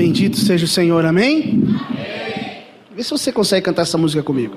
[0.00, 1.62] Bendito seja o Senhor, amém?
[1.90, 2.64] amém?
[2.90, 4.56] Vê se você consegue cantar essa música comigo.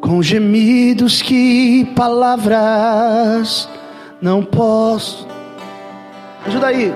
[0.00, 3.68] Com gemidos que palavras
[4.20, 5.28] não posso.
[6.44, 6.92] Ajuda aí.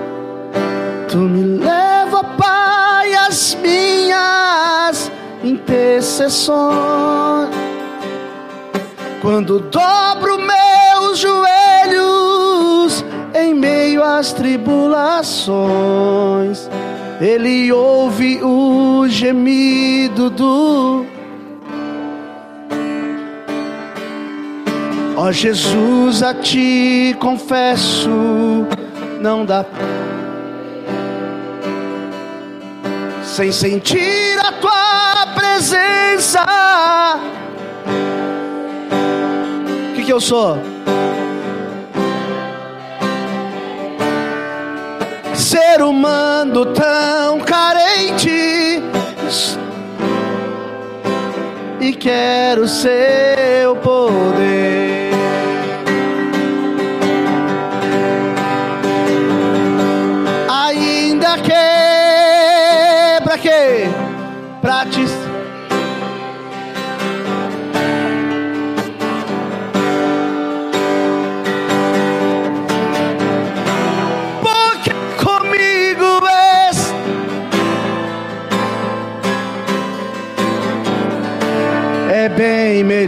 [1.09, 5.09] Tu me leva, Pai, as minhas
[5.41, 7.47] intercessões.
[9.21, 10.02] Quando dobro
[14.19, 16.69] às tribulações,
[17.21, 21.05] Ele ouve o gemido do
[25.15, 28.09] Ó oh, Jesus, a ti confesso,
[29.21, 29.63] não dá
[33.23, 36.43] sem sentir a tua presença.
[39.91, 40.72] O que, que eu sou?
[45.53, 48.81] Ser humano tão carente
[51.79, 54.82] e quero seu poder.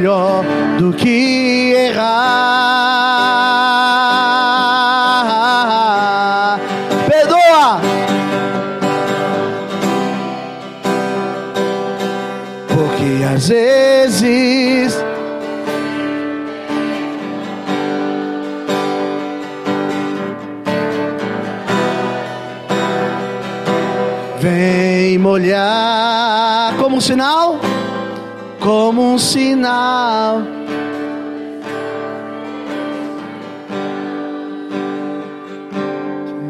[0.05, 0.45] Melhor
[0.77, 2.75] do que errar.
[13.35, 15.03] às vezes.
[24.39, 27.59] Vem molhar como um sinal,
[28.65, 30.41] como um sinal.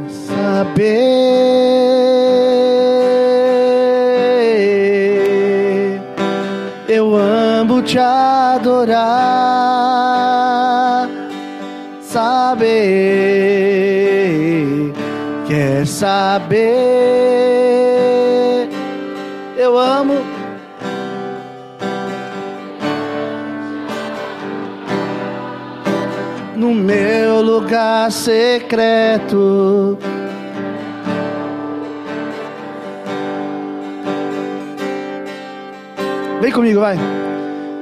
[0.07, 1.25] Saber
[7.85, 8.97] te adorar,
[12.01, 12.63] saber,
[15.47, 16.63] quer saber,
[19.55, 20.34] eu amo.
[27.59, 29.97] Lugar secreto.
[36.41, 36.97] Vem comigo, vai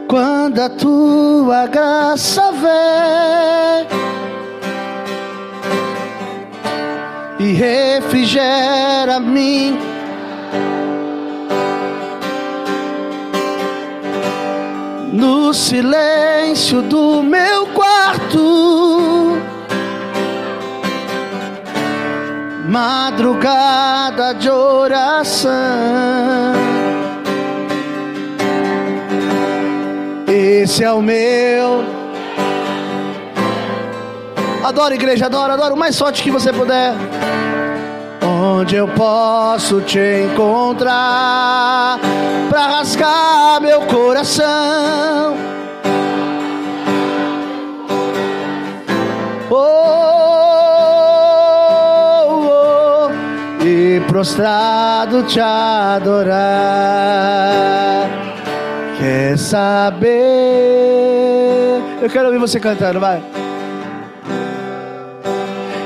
[0.08, 3.88] quando a tua graça vem
[7.40, 9.80] e refrigera mim.
[15.12, 19.33] No silêncio do meu quarto,
[22.74, 25.52] madrugada de oração
[30.28, 31.84] Esse é o meu.
[34.64, 35.76] Adoro, igreja, adoro, adoro.
[35.76, 36.96] O mais forte que você puder.
[38.26, 40.00] Onde eu posso te
[40.32, 42.00] encontrar
[42.50, 45.53] para rasgar meu coração.
[54.08, 56.34] Prostrado te adorar.
[59.00, 60.12] Quer saber?
[62.02, 63.24] Eu quero ouvir você cantando, vai.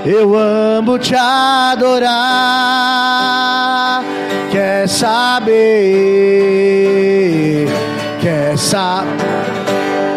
[0.05, 2.07] Eu amo te adorar.
[4.51, 5.57] Quer saber?
[8.21, 9.17] Quer saber?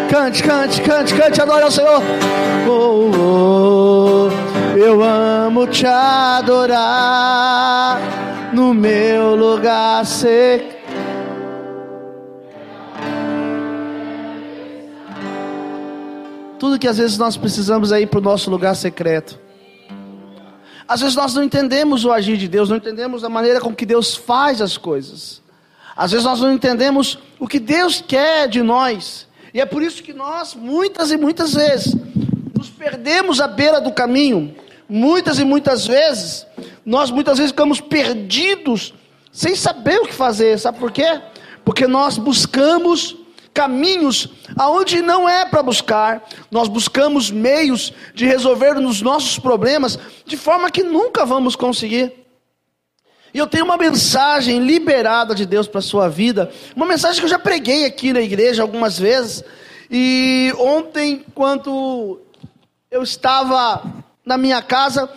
[0.09, 2.01] Cante, cante, cante, cante, adore ao Senhor.
[2.67, 4.29] Oh, oh,
[4.77, 6.79] eu amo te adorar
[8.53, 10.81] no meu lugar secreto
[16.61, 19.39] Tudo que às vezes nós precisamos é ir para o nosso lugar secreto.
[20.87, 23.83] Às vezes nós não entendemos o agir de Deus, não entendemos a maneira com que
[23.83, 25.41] Deus faz as coisas.
[25.97, 29.27] Às vezes nós não entendemos o que Deus quer de nós.
[29.51, 31.95] E é por isso que nós, muitas e muitas vezes,
[32.61, 34.55] nos perdemos à beira do caminho.
[34.87, 36.45] Muitas e muitas vezes,
[36.85, 38.93] nós muitas vezes ficamos perdidos,
[39.31, 40.59] sem saber o que fazer.
[40.59, 41.19] Sabe por quê?
[41.65, 43.17] Porque nós buscamos
[43.51, 50.37] caminhos aonde não é para buscar, nós buscamos meios de resolver os nossos problemas de
[50.37, 52.13] forma que nunca vamos conseguir.
[53.33, 57.25] E eu tenho uma mensagem liberada de Deus para a sua vida, uma mensagem que
[57.25, 59.43] eu já preguei aqui na igreja algumas vezes.
[59.89, 62.21] E ontem, quando
[62.91, 63.81] eu estava
[64.25, 65.09] na minha casa,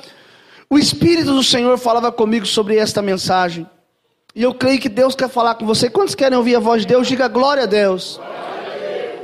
[0.71, 3.69] o Espírito do Senhor falava comigo sobre esta mensagem.
[4.35, 5.91] E eu creio que Deus quer falar com você.
[5.91, 7.07] Quantos querem ouvir a voz de Deus?
[7.07, 8.21] Diga glória a Deus.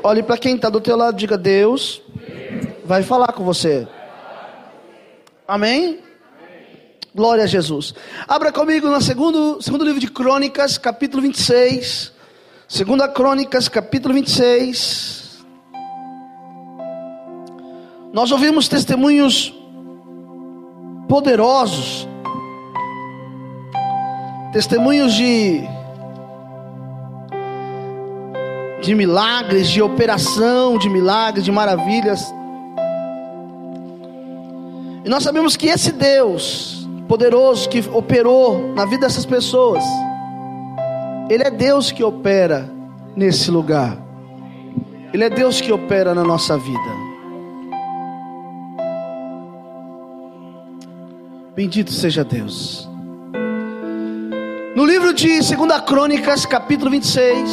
[0.02, 2.02] Olhe para quem está do teu lado, diga Deus
[2.90, 3.86] vai falar com você.
[5.46, 6.00] Amém?
[7.14, 7.94] Glória a Jesus.
[8.26, 12.12] Abra comigo no segundo, segundo livro de Crônicas, capítulo 26.
[12.66, 15.19] Segunda Crônicas, capítulo 26.
[18.12, 19.54] Nós ouvimos testemunhos
[21.08, 22.08] poderosos
[24.52, 25.62] testemunhos de
[28.82, 32.34] de milagres, de operação, de milagres, de maravilhas.
[35.04, 39.84] E nós sabemos que esse Deus poderoso que operou na vida dessas pessoas,
[41.28, 42.72] ele é Deus que opera
[43.14, 43.98] nesse lugar.
[45.12, 47.09] Ele é Deus que opera na nossa vida.
[51.60, 52.88] Bendito seja Deus.
[54.74, 57.50] No livro de 2 Crônicas, capítulo 26,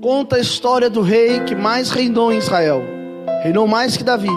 [0.00, 2.82] conta a história do rei que mais reinou em Israel.
[3.42, 4.30] Reinou mais que Davi.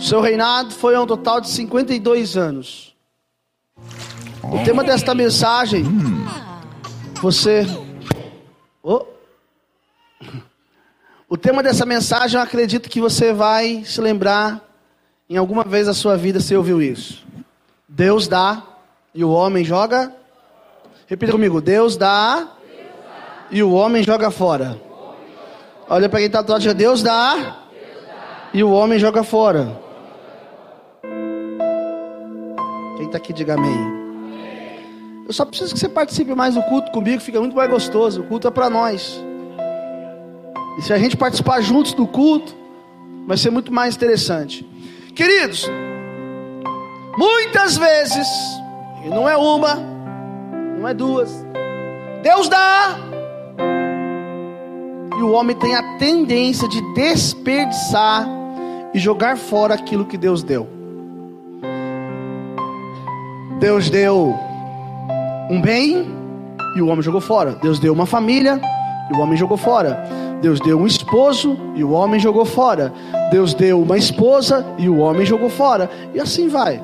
[0.00, 2.96] Seu reinado foi um total de 52 anos.
[4.42, 5.84] O tema desta mensagem,
[7.22, 7.64] você.
[8.82, 9.06] Oh.
[11.28, 14.65] O tema dessa mensagem, eu acredito que você vai se lembrar
[15.28, 17.26] em alguma vez da sua vida se ouviu isso.
[17.88, 18.62] Deus dá
[19.14, 20.12] e o homem joga.
[21.06, 22.48] Repita comigo: Deus dá,
[23.50, 24.80] e o homem joga fora.
[25.88, 27.62] Olha para quem está do lado, Deus dá,
[28.52, 29.80] e o homem joga fora.
[32.96, 34.06] Quem está aqui, diga amém.
[35.26, 38.20] Eu só preciso que você participe mais do culto comigo, fica muito mais gostoso.
[38.20, 39.20] O culto é para nós.
[40.78, 42.54] E se a gente participar juntos do culto,
[43.26, 44.68] vai ser muito mais interessante.
[45.16, 45.66] Queridos,
[47.16, 48.28] muitas vezes
[49.02, 49.76] e não é uma,
[50.78, 51.42] não é duas.
[52.22, 52.98] Deus dá.
[55.18, 58.28] E o homem tem a tendência de desperdiçar
[58.92, 60.68] e jogar fora aquilo que Deus deu.
[63.58, 64.34] Deus deu
[65.48, 66.14] um bem
[66.76, 67.52] e o homem jogou fora.
[67.52, 68.60] Deus deu uma família
[69.10, 70.04] e o homem jogou fora.
[70.40, 72.92] Deus deu um esposo e o homem jogou fora.
[73.30, 75.90] Deus deu uma esposa e o homem jogou fora.
[76.14, 76.80] E assim vai.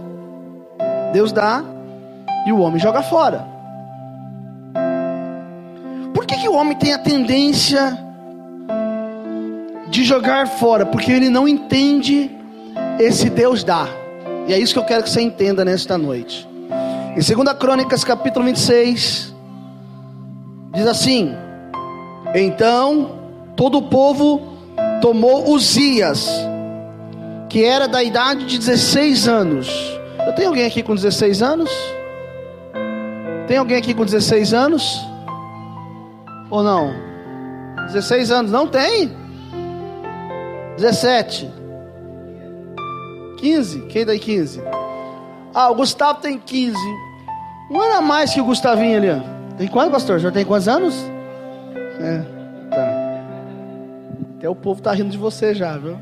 [1.13, 1.63] Deus dá
[2.47, 3.47] e o homem joga fora.
[6.15, 7.99] Por que, que o homem tem a tendência
[9.89, 10.87] de jogar fora?
[10.87, 12.31] Porque ele não entende
[12.99, 13.89] esse Deus dá.
[14.47, 16.49] E é isso que eu quero que você entenda nesta noite.
[17.11, 19.35] Em 2 Crônicas, capítulo 26,
[20.73, 21.35] diz assim:
[22.35, 23.19] Então
[23.57, 24.41] todo o povo
[25.01, 26.29] tomou Uzias,
[27.49, 29.69] que era da idade de 16 anos.
[30.27, 31.71] Eu tenho alguém aqui com 16 anos?
[33.47, 35.01] Tem alguém aqui com 16 anos?
[36.51, 36.95] Ou não?
[37.89, 39.13] 16 anos, não tem?
[40.77, 41.51] 17.
[43.39, 43.81] 15?
[43.89, 44.63] Quem daí 15?
[45.53, 46.77] Ah, o Gustavo tem 15.
[47.71, 49.23] Um ano a mais que o Gustavinho ali.
[49.59, 50.19] Tem quanto, pastor?
[50.19, 50.95] Já tem quantos anos?
[52.03, 52.21] É,
[52.69, 53.13] tá.
[54.37, 55.97] Até o povo tá rindo de você já, viu?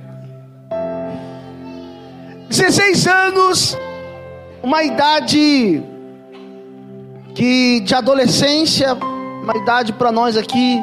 [2.49, 3.79] 16 anos,
[4.63, 5.83] uma idade
[7.35, 10.83] que de adolescência, uma idade para nós aqui,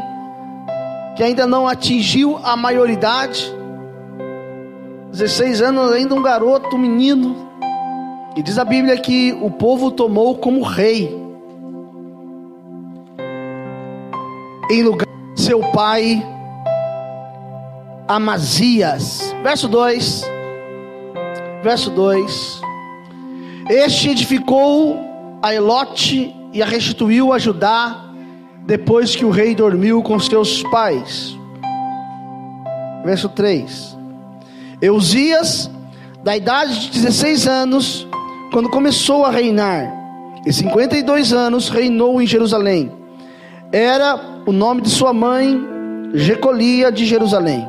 [1.15, 3.51] que ainda não atingiu a maioridade,
[5.12, 7.50] 16 anos, ainda um garoto, um menino,
[8.36, 11.26] e diz a Bíblia que o povo tomou como rei,
[14.69, 16.25] em lugar de seu pai
[18.07, 19.36] Amazias.
[19.43, 20.24] Verso 2.
[21.63, 22.62] Verso 2.
[23.69, 24.97] Este edificou
[25.41, 28.05] a Elote e a restituiu a Judá
[28.65, 31.38] depois que o rei dormiu com seus pais.
[33.03, 33.97] Verso 3.
[34.81, 35.69] Eusias,
[36.24, 38.07] da idade de 16 anos,
[38.51, 39.93] quando começou a reinar,
[40.45, 42.91] e 52 anos reinou em Jerusalém.
[43.71, 45.59] Era o nome de sua mãe,
[46.13, 47.67] Jecolia de Jerusalém.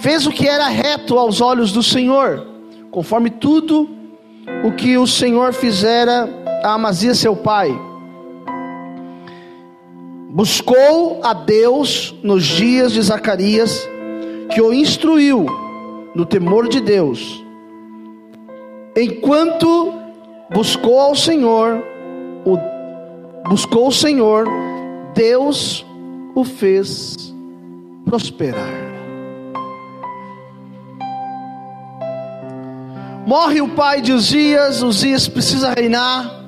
[0.00, 2.46] Fez o que era reto aos olhos do Senhor,
[2.90, 3.88] conforme tudo
[4.64, 6.28] o que o Senhor fizera
[6.64, 7.88] a Amazias seu pai.
[10.30, 13.88] buscou a Deus nos dias de Zacarias,
[14.54, 15.46] que o instruiu
[16.14, 17.44] no temor de Deus.
[18.96, 19.92] Enquanto
[20.50, 21.82] buscou ao Senhor,
[22.44, 22.58] o,
[23.48, 24.46] buscou o Senhor,
[25.18, 25.84] Deus
[26.32, 27.34] o fez
[28.04, 28.70] prosperar.
[33.26, 36.44] Morre o pai de Uzias, Uzias precisa reinar.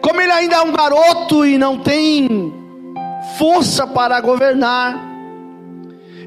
[0.00, 2.54] Como ele ainda é um garoto e não tem
[3.36, 5.04] força para governar,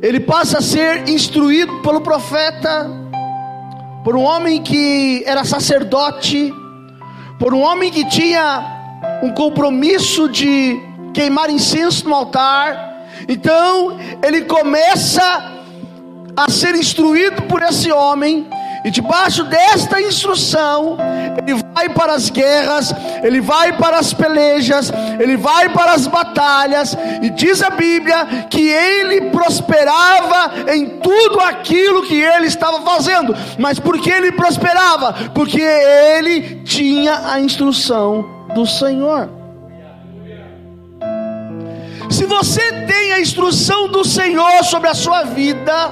[0.01, 2.85] ele passa a ser instruído pelo profeta,
[4.03, 6.53] por um homem que era sacerdote,
[7.39, 13.05] por um homem que tinha um compromisso de queimar incenso no altar.
[13.27, 15.53] Então ele começa
[16.35, 18.47] a ser instruído por esse homem
[18.83, 20.97] e debaixo desta instrução,
[21.37, 26.95] ele vai para as guerras, ele vai para as pelejas, ele vai para as batalhas,
[27.21, 33.35] e diz a Bíblia que ele prosperava em tudo aquilo que ele estava fazendo.
[33.57, 35.13] Mas por que ele prosperava?
[35.33, 38.25] Porque ele tinha a instrução
[38.55, 39.38] do Senhor.
[42.09, 45.91] Se você tem a instrução do Senhor sobre a sua vida,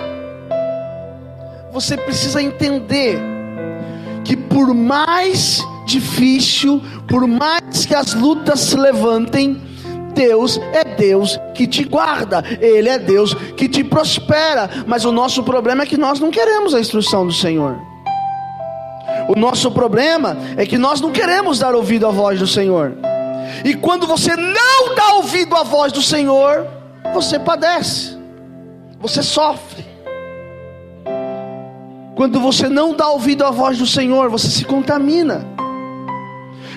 [1.71, 3.19] você precisa entender
[4.23, 9.61] que por mais difícil, por mais que as lutas se levantem,
[10.13, 14.69] Deus é Deus que te guarda, Ele é Deus que te prospera.
[14.87, 17.77] Mas o nosso problema é que nós não queremos a instrução do Senhor.
[19.29, 22.97] O nosso problema é que nós não queremos dar ouvido à voz do Senhor.
[23.63, 26.67] E quando você não dá ouvido à voz do Senhor,
[27.13, 28.17] você padece,
[28.99, 29.85] você sofre.
[32.15, 35.45] Quando você não dá ouvido à voz do Senhor, você se contamina.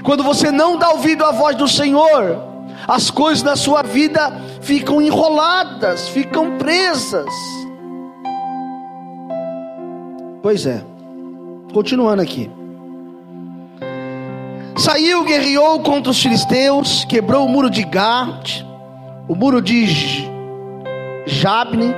[0.03, 2.39] Quando você não dá ouvido à voz do Senhor,
[2.87, 7.29] as coisas na sua vida ficam enroladas, ficam presas.
[10.43, 10.83] Pois é,
[11.73, 12.51] continuando aqui.
[14.77, 18.67] Saiu, guerreou contra os filisteus, quebrou o muro de Gat,
[19.29, 19.87] o muro de
[21.27, 21.95] Jabne,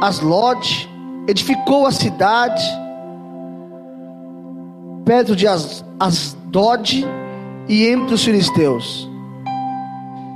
[0.00, 0.88] Aslod,
[1.28, 2.62] edificou a cidade
[5.04, 5.46] perto de
[5.98, 7.06] Asdod
[7.68, 9.08] e entre os filisteus.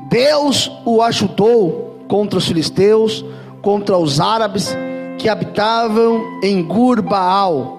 [0.09, 3.25] Deus o ajudou contra os filisteus,
[3.63, 4.75] contra os árabes
[5.19, 7.79] que habitavam em Gurbaal.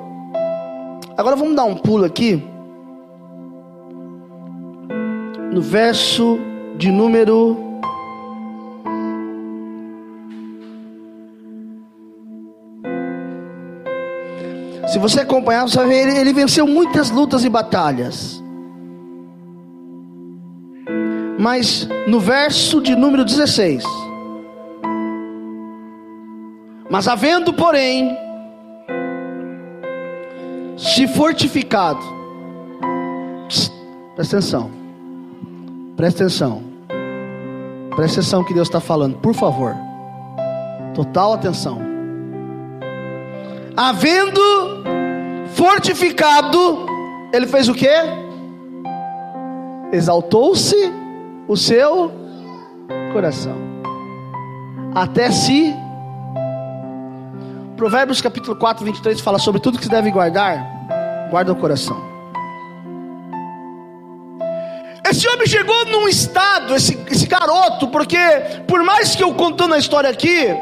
[1.17, 2.54] Agora vamos dar um pulo aqui.
[5.55, 6.37] No verso
[6.77, 7.55] de número
[14.89, 18.43] Se você acompanhar, você vai ver, ele, venceu muitas lutas e batalhas.
[21.39, 23.85] Mas no verso de número 16:
[26.89, 28.17] Mas havendo, porém,
[30.77, 32.01] se fortificado,
[33.47, 33.71] Psst,
[34.15, 34.84] presta atenção,
[35.95, 36.63] presta atenção,
[37.95, 39.75] presta atenção que Deus está falando, por favor,
[40.93, 41.95] total atenção
[43.75, 44.41] havendo
[45.53, 46.85] fortificado,
[47.33, 47.89] ele fez o que?
[49.91, 50.75] Exaltou-se
[51.47, 52.11] o seu
[53.11, 53.55] coração,
[54.93, 55.75] até se.
[57.75, 60.65] Provérbios capítulo 4, 23 fala sobre tudo que se deve guardar,
[61.29, 62.14] guarda o coração.
[65.15, 68.17] Esse homem chegou num estado, esse, esse garoto, porque
[68.67, 70.53] por mais que eu contando a história aqui,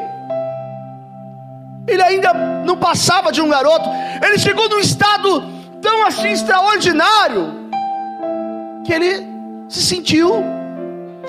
[1.87, 2.31] ele ainda
[2.63, 3.89] não passava de um garoto.
[4.23, 5.43] Ele chegou num estado
[5.81, 7.51] tão assim extraordinário
[8.85, 9.27] que ele
[9.67, 10.43] se sentiu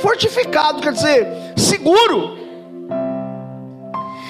[0.01, 1.27] fortificado, quer dizer,
[1.57, 2.37] seguro.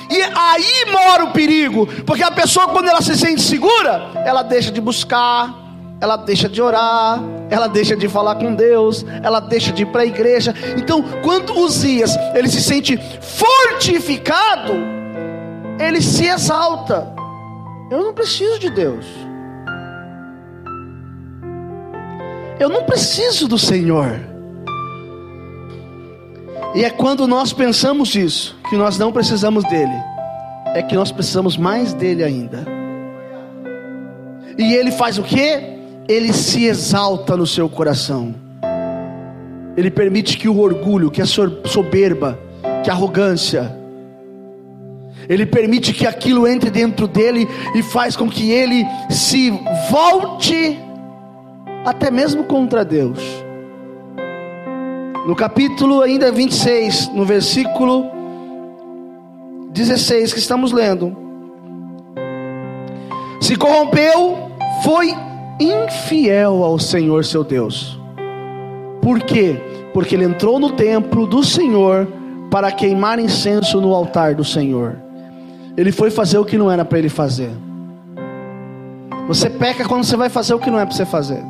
[0.08, 4.70] E aí mora o perigo, porque a pessoa quando ela se sente segura, ela deixa
[4.70, 5.52] de buscar,
[6.00, 7.18] ela deixa de orar,
[7.50, 10.54] ela deixa de falar com Deus, ela deixa de ir para a igreja.
[10.76, 14.72] Então, quando Uzias ele se sente fortificado,
[15.78, 17.14] ele se exalta.
[17.90, 19.06] Eu não preciso de Deus.
[22.58, 24.20] Eu não preciso do Senhor.
[26.74, 29.94] E é quando nós pensamos isso, que nós não precisamos dele,
[30.74, 32.64] é que nós precisamos mais dele ainda.
[34.58, 35.73] E ele faz o que?
[36.08, 38.34] Ele se exalta no seu coração.
[39.76, 42.38] Ele permite que o orgulho, que a soberba,
[42.82, 43.74] que a arrogância,
[45.28, 49.50] ele permite que aquilo entre dentro dele e faz com que ele se
[49.90, 50.78] volte
[51.84, 53.18] até mesmo contra Deus.
[55.26, 58.10] No capítulo ainda 26, no versículo
[59.70, 61.16] 16 que estamos lendo.
[63.40, 65.14] Se corrompeu, foi
[65.58, 67.98] infiel ao Senhor seu Deus.
[69.00, 69.60] Por quê?
[69.92, 72.08] Porque ele entrou no templo do Senhor
[72.50, 74.96] para queimar incenso no altar do Senhor.
[75.76, 77.50] Ele foi fazer o que não era para ele fazer.
[79.26, 81.42] Você peca quando você vai fazer o que não é para você fazer.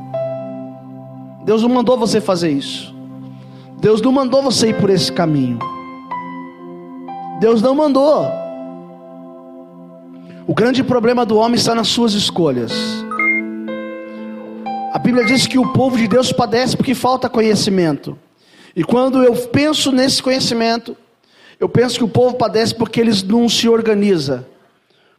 [1.44, 2.94] Deus não mandou você fazer isso.
[3.78, 5.58] Deus não mandou você ir por esse caminho.
[7.38, 8.26] Deus não mandou.
[10.46, 13.03] O grande problema do homem está nas suas escolhas.
[15.14, 18.18] Bíblia diz que o povo de Deus padece porque falta conhecimento.
[18.74, 20.96] E quando eu penso nesse conhecimento,
[21.60, 24.44] eu penso que o povo padece porque eles não se organizam,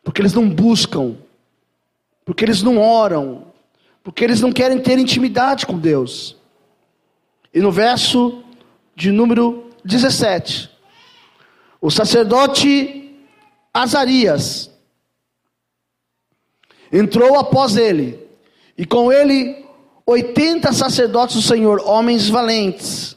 [0.04, 1.16] porque eles não buscam,
[2.26, 3.46] porque eles não oram,
[4.04, 6.36] porque eles não querem ter intimidade com Deus.
[7.54, 8.44] E no verso
[8.98, 10.70] de número 17,
[11.80, 13.18] o sacerdote
[13.74, 14.70] Azarias
[16.92, 18.20] entrou após ele,
[18.78, 19.65] e com ele
[20.06, 23.16] 80 sacerdotes do Senhor, homens valentes.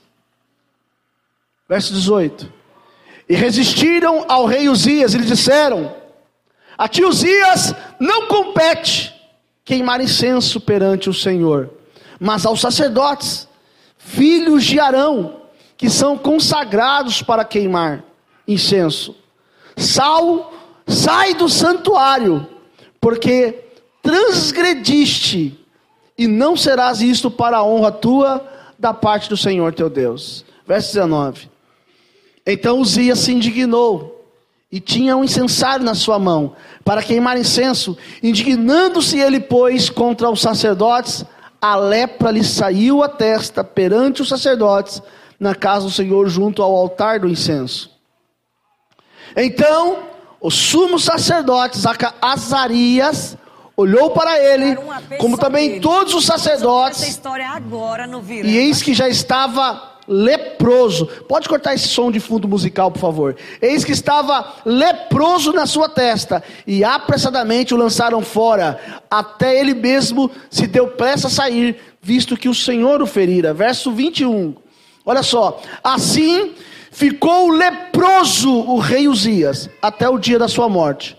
[1.68, 2.50] Verso 18.
[3.28, 5.94] E resistiram ao rei Uzias, e lhe disseram:
[6.78, 9.14] A ti, Uzias, não compete
[9.64, 11.70] queimar incenso perante o Senhor,
[12.18, 13.46] mas aos sacerdotes,
[13.98, 15.42] filhos de Arão,
[15.76, 18.02] que são consagrados para queimar
[18.46, 19.14] incenso.
[19.76, 20.54] Sal,
[20.86, 22.46] sai do santuário,
[22.98, 23.66] porque
[24.02, 25.58] transgrediste,
[26.18, 28.44] e não serás isto para a honra tua
[28.76, 30.44] da parte do Senhor teu Deus.
[30.66, 31.48] Verso 19.
[32.44, 34.18] Então Uzias se indignou
[34.70, 40.40] e tinha um incensário na sua mão para queimar incenso, indignando-se ele, pois, contra os
[40.40, 41.24] sacerdotes,
[41.60, 45.00] a lepra lhe saiu a testa perante os sacerdotes
[45.38, 47.90] na casa do Senhor, junto ao altar do incenso.
[49.36, 49.98] Então,
[50.40, 51.78] o sumo sacerdote
[52.20, 53.36] Azarias
[53.78, 54.76] olhou para ele,
[55.18, 57.20] como também todos os sacerdotes,
[58.44, 61.06] e eis que já estava leproso.
[61.28, 63.36] Pode cortar esse som de fundo musical, por favor.
[63.62, 70.28] Eis que estava leproso na sua testa, e apressadamente o lançaram fora, até ele mesmo
[70.50, 73.54] se deu pressa a sair, visto que o Senhor o ferira.
[73.54, 74.56] Verso 21.
[75.06, 75.62] Olha só.
[75.84, 76.52] Assim
[76.90, 81.16] ficou leproso o rei Uzias, até o dia da sua morte.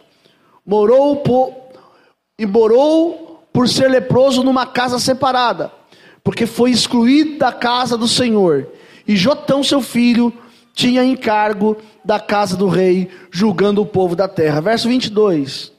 [0.65, 1.68] Morou por,
[2.39, 5.71] e morou por ser leproso numa casa separada,
[6.23, 8.67] porque foi excluído da casa do Senhor
[9.09, 10.31] e Jotão, seu filho,
[10.71, 11.75] tinha encargo
[12.05, 14.61] da casa do rei, julgando o povo da terra.
[14.61, 15.73] Verso 22.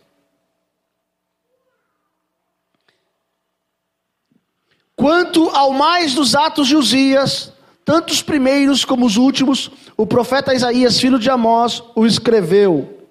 [4.96, 7.53] Quanto ao mais dos atos de Uzias,
[7.85, 13.07] tanto os primeiros como os últimos, o profeta Isaías, filho de Amós, o escreveu.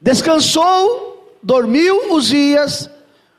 [0.00, 1.09] Descansou,
[1.42, 2.90] dormiu Uzias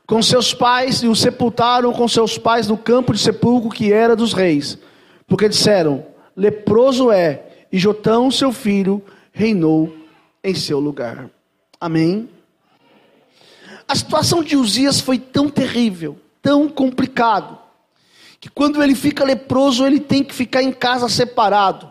[0.06, 4.16] com seus pais e o sepultaram com seus pais no campo de sepulcro que era
[4.16, 4.78] dos reis.
[5.26, 6.04] Porque disseram:
[6.36, 9.94] leproso é, e Jotão, seu filho, reinou
[10.42, 11.30] em seu lugar.
[11.80, 12.28] Amém?
[13.88, 17.58] A situação de Uzias foi tão terrível, tão complicado,
[18.40, 21.90] que quando ele fica leproso, ele tem que ficar em casa separado.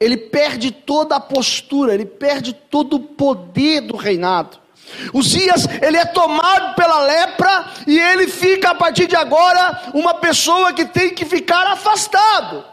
[0.00, 4.63] Ele perde toda a postura, ele perde todo o poder do reinado.
[5.12, 10.72] Uzias, ele é tomado pela lepra e ele fica a partir de agora uma pessoa
[10.72, 12.64] que tem que ficar afastado.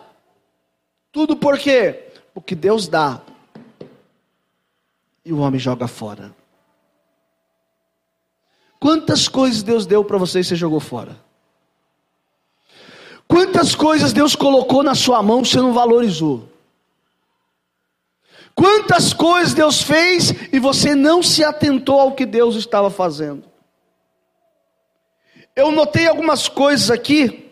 [1.11, 2.11] Tudo por quê?
[2.33, 3.21] Porque Deus dá
[5.23, 6.33] e o homem joga fora.
[8.79, 11.15] Quantas coisas Deus deu para você e você jogou fora?
[13.27, 16.50] Quantas coisas Deus colocou na sua mão e você não valorizou?
[18.61, 23.43] Quantas coisas Deus fez e você não se atentou ao que Deus estava fazendo?
[25.55, 27.51] Eu notei algumas coisas aqui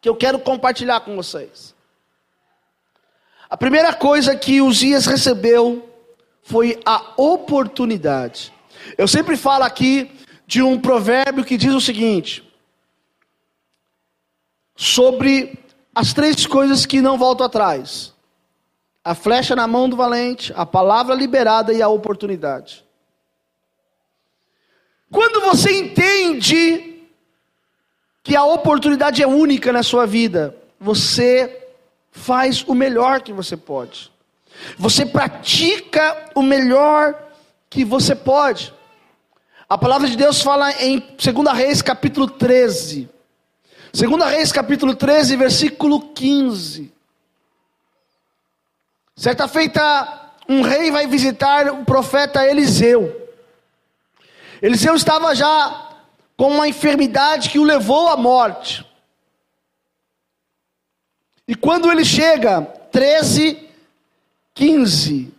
[0.00, 1.74] que eu quero compartilhar com vocês.
[3.50, 5.86] A primeira coisa que Uzias recebeu
[6.42, 8.50] foi a oportunidade.
[8.96, 10.10] Eu sempre falo aqui
[10.46, 12.42] de um provérbio que diz o seguinte:
[14.74, 15.58] sobre
[15.94, 18.13] as três coisas que não voltam atrás
[19.04, 22.84] a flecha na mão do valente, a palavra liberada e a oportunidade.
[25.10, 27.02] Quando você entende
[28.22, 31.68] que a oportunidade é única na sua vida, você
[32.10, 34.10] faz o melhor que você pode.
[34.78, 37.14] Você pratica o melhor
[37.68, 38.72] que você pode.
[39.68, 43.10] A palavra de Deus fala em 2 Reis capítulo 13
[43.94, 46.92] Segunda Reis, capítulo 13, versículo 15.
[49.16, 53.30] Certa feita, um rei vai visitar o profeta Eliseu.
[54.60, 55.90] Eliseu estava já
[56.36, 58.84] com uma enfermidade que o levou à morte.
[61.46, 63.68] E quando ele chega, 13,
[64.54, 65.32] 15.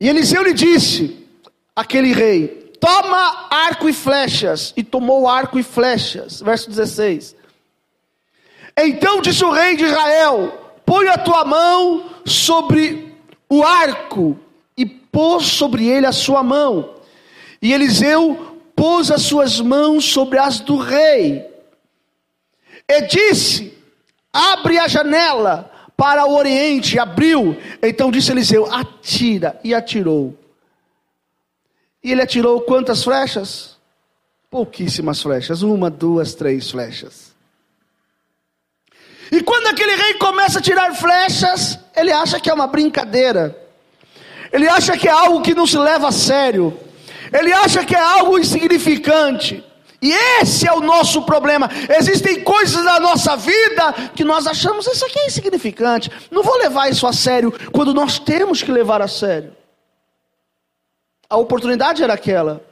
[0.00, 1.26] E Eliseu lhe disse,
[1.76, 2.48] aquele rei:
[2.80, 4.72] Toma arco e flechas.
[4.76, 6.40] E tomou arco e flechas.
[6.40, 7.36] Verso 16.
[8.76, 13.14] Então disse o rei de Israel: Põe a tua mão sobre
[13.48, 14.36] o arco.
[14.76, 16.96] E pôs sobre ele a sua mão.
[17.62, 21.46] E Eliseu pôs as suas mãos sobre as do rei.
[22.88, 23.78] E disse:
[24.32, 26.98] Abre a janela para o oriente.
[26.98, 27.56] Abriu.
[27.80, 29.60] Então disse Eliseu: Atira.
[29.62, 30.36] E atirou.
[32.02, 33.76] E ele atirou quantas flechas?
[34.50, 35.62] Pouquíssimas flechas.
[35.62, 37.29] Uma, duas, três flechas.
[39.30, 43.56] E quando aquele rei começa a tirar flechas, ele acha que é uma brincadeira.
[44.52, 46.76] Ele acha que é algo que não se leva a sério.
[47.32, 49.64] Ele acha que é algo insignificante.
[50.02, 51.70] E esse é o nosso problema.
[51.96, 56.10] Existem coisas na nossa vida que nós achamos isso aqui é insignificante.
[56.30, 59.54] Não vou levar isso a sério quando nós temos que levar a sério.
[61.28, 62.69] A oportunidade era aquela.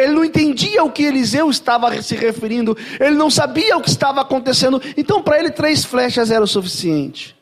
[0.00, 4.22] Ele não entendia o que Eliseu estava se referindo, ele não sabia o que estava
[4.22, 7.36] acontecendo, então para ele três flechas era o suficiente.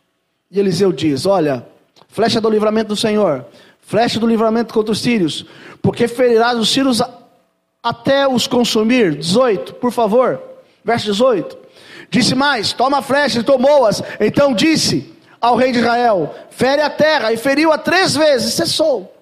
[0.51, 1.64] E Eliseu diz: Olha,
[2.09, 3.47] flecha do livramento do Senhor,
[3.81, 5.47] flecha do livramento contra os sírios,
[5.81, 7.01] porque ferirás os sírios
[7.81, 9.14] até os consumir.
[9.14, 10.42] 18, por favor,
[10.85, 11.57] verso 18.
[12.11, 14.03] Disse mais: Toma flechas e tomou-as.
[14.18, 19.14] Então disse ao rei de Israel: Fere a terra, e feriu-a três vezes, cessou.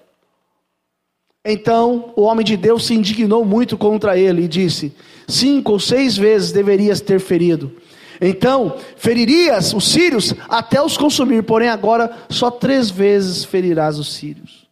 [1.43, 4.93] Então o homem de Deus se indignou muito contra ele e disse:
[5.27, 7.75] Cinco ou seis vezes deverias ter ferido.
[8.19, 14.67] Então feririas os sírios até os consumir, porém agora só três vezes ferirás os sírios.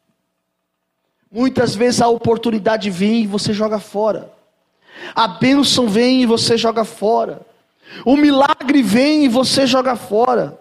[1.31, 4.31] Muitas vezes a oportunidade vem e você joga fora,
[5.13, 7.41] a bênção vem e você joga fora,
[8.05, 10.57] o milagre vem e você joga fora.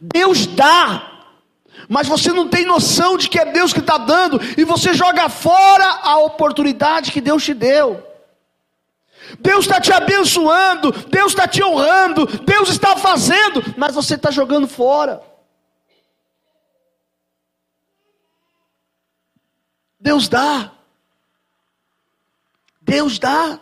[0.00, 1.13] Deus dá,
[1.88, 5.28] mas você não tem noção de que é Deus que está dando, e você joga
[5.28, 8.02] fora a oportunidade que Deus te deu.
[9.40, 14.68] Deus está te abençoando, Deus está te honrando, Deus está fazendo, mas você está jogando
[14.68, 15.22] fora.
[19.98, 20.70] Deus dá,
[22.80, 23.58] Deus dá,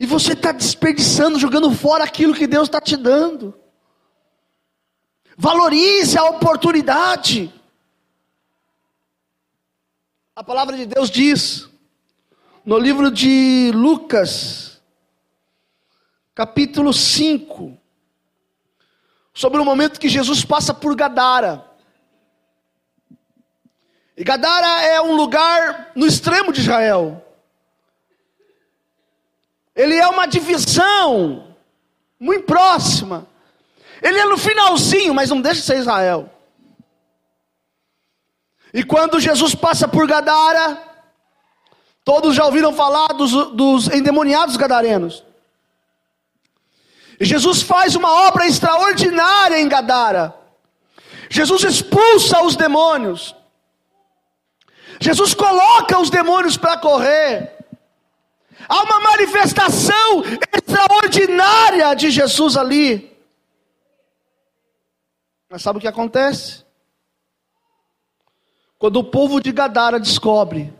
[0.00, 3.59] e você está desperdiçando, jogando fora aquilo que Deus está te dando.
[5.42, 7.50] Valorize a oportunidade.
[10.36, 11.66] A palavra de Deus diz,
[12.62, 14.82] no livro de Lucas,
[16.34, 17.74] capítulo 5,
[19.32, 21.64] sobre o momento que Jesus passa por Gadara.
[24.14, 27.26] E Gadara é um lugar no extremo de Israel.
[29.74, 31.56] Ele é uma divisão
[32.18, 33.29] muito próxima
[34.02, 36.30] ele é no finalzinho, mas não deixa de ser Israel.
[38.72, 40.80] E quando Jesus passa por Gadara,
[42.04, 45.24] todos já ouviram falar dos, dos endemoniados gadarenos.
[47.18, 50.34] E Jesus faz uma obra extraordinária em Gadara.
[51.28, 53.36] Jesus expulsa os demônios.
[55.00, 57.56] Jesus coloca os demônios para correr.
[58.68, 63.09] Há uma manifestação extraordinária de Jesus ali.
[65.50, 66.64] Mas sabe o que acontece?
[68.78, 70.72] Quando o povo de Gadara descobre,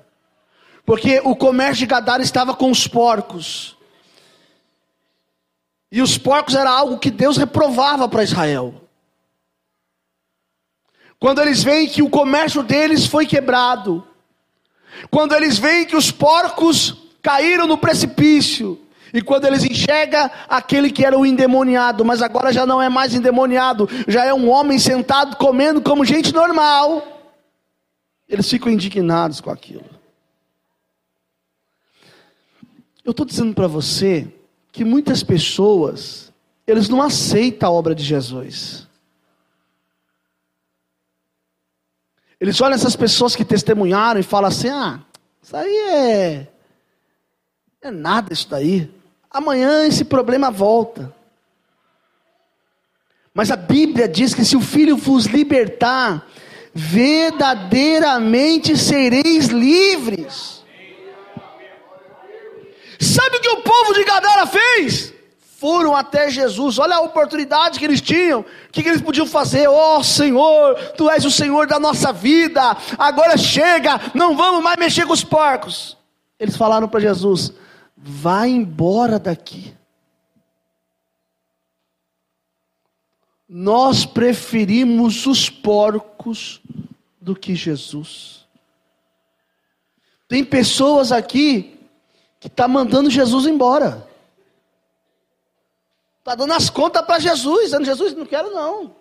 [0.87, 3.77] porque o comércio de Gadara estava com os porcos,
[5.91, 8.89] e os porcos era algo que Deus reprovava para Israel.
[11.19, 14.07] Quando eles veem que o comércio deles foi quebrado,
[15.11, 18.81] quando eles veem que os porcos caíram no precipício,
[19.13, 23.15] e quando eles enxergam aquele que era o endemoniado, mas agora já não é mais
[23.15, 27.03] endemoniado, já é um homem sentado comendo como gente normal,
[28.29, 29.85] eles ficam indignados com aquilo.
[33.05, 34.33] Eu estou dizendo para você
[34.71, 36.33] que muitas pessoas,
[36.67, 38.87] eles não aceitam a obra de Jesus.
[42.41, 45.01] Eles olham essas pessoas que testemunharam e falam assim: ah,
[45.43, 46.49] isso aí é.
[47.83, 48.91] É nada isso daí.
[49.31, 51.15] Amanhã esse problema volta.
[53.33, 56.27] Mas a Bíblia diz que se o Filho vos libertar,
[56.75, 60.65] verdadeiramente sereis livres.
[62.99, 65.15] Sabe o que o povo de Gadara fez?
[65.59, 69.69] Foram até Jesus, olha a oportunidade que eles tinham, o que, que eles podiam fazer?
[69.69, 75.07] Oh Senhor, Tu és o Senhor da nossa vida, agora chega, não vamos mais mexer
[75.07, 75.99] com os porcos.
[76.39, 77.53] Eles falaram para Jesus:
[78.03, 79.77] vai embora daqui.
[83.49, 86.61] Nós preferimos os porcos
[87.21, 88.47] do que Jesus.
[90.29, 91.79] Tem pessoas aqui
[92.39, 94.09] que está mandando Jesus embora.
[96.21, 98.95] Está dando as contas para Jesus, dizendo, Jesus, não quero não.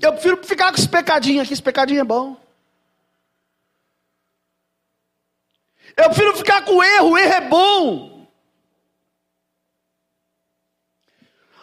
[0.00, 2.36] Eu prefiro ficar com esse pecadinho aqui, esse pecadinho é bom.
[5.96, 8.16] Eu prefiro ficar com o erro, o erro é bom.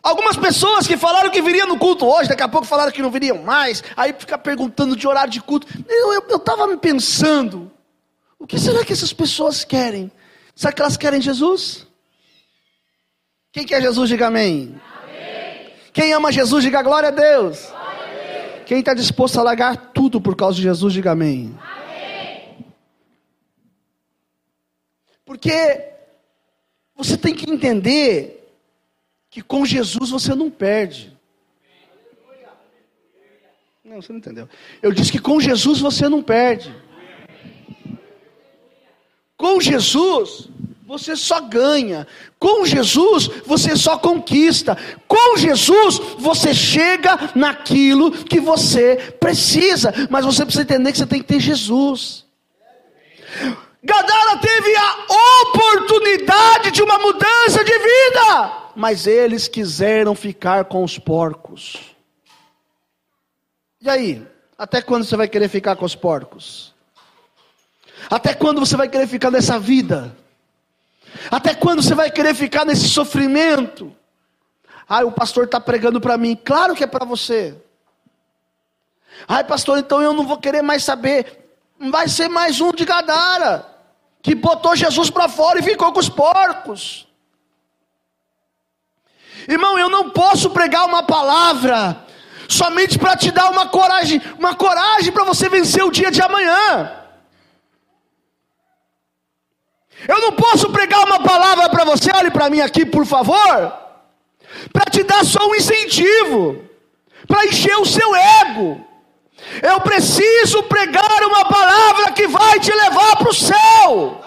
[0.01, 3.09] Algumas pessoas que falaram que viriam no culto hoje, daqui a pouco falaram que não
[3.09, 5.65] viriam mais, aí fica perguntando de horário de culto.
[5.87, 7.71] Eu estava me pensando,
[8.37, 10.11] o que será que essas pessoas querem?
[10.53, 11.87] Será que elas querem Jesus?
[13.53, 14.75] Quem quer Jesus, diga amém.
[15.03, 15.71] amém.
[15.93, 17.67] Quem ama Jesus, diga glória a Deus.
[17.67, 18.63] Glória a Deus.
[18.65, 21.57] Quem está disposto a largar tudo por causa de Jesus, diga amém.
[21.61, 21.82] amém.
[25.25, 25.93] Porque
[26.95, 28.51] você tem que entender
[29.29, 31.13] que com Jesus você não perde.
[33.83, 34.47] Não, você não entendeu.
[34.81, 36.73] Eu disse que com Jesus você não perde.
[39.35, 40.47] Com Jesus,
[40.85, 42.07] você só ganha.
[42.39, 44.77] Com Jesus, você só conquista.
[45.07, 49.93] Com Jesus, você chega naquilo que você precisa.
[50.09, 52.25] Mas você precisa entender que você tem que ter Jesus.
[53.83, 55.05] Gadara teve a
[55.41, 61.93] oportunidade de uma mudança de vida, mas eles quiseram ficar com os porcos.
[63.81, 64.25] E aí?
[64.57, 66.73] Até quando você vai querer ficar com os porcos?
[68.09, 70.15] Até quando você vai querer ficar nessa vida?
[71.29, 73.93] Até quando você vai querer ficar nesse sofrimento?
[74.87, 76.35] Ah, o pastor está pregando para mim.
[76.35, 77.55] Claro que é para você.
[79.27, 81.49] Ai, pastor, então eu não vou querer mais saber.
[81.91, 83.72] Vai ser mais um de Gadara,
[84.23, 87.05] que botou Jesus para fora e ficou com os porcos.
[89.47, 92.05] Irmão, eu não posso pregar uma palavra
[92.47, 97.03] somente para te dar uma coragem, uma coragem para você vencer o dia de amanhã.
[100.07, 103.73] Eu não posso pregar uma palavra para você, olhe para mim aqui, por favor,
[104.71, 106.63] para te dar só um incentivo,
[107.27, 108.92] para encher o seu ego.
[109.61, 114.21] Eu preciso pregar uma palavra que vai te levar para o céu.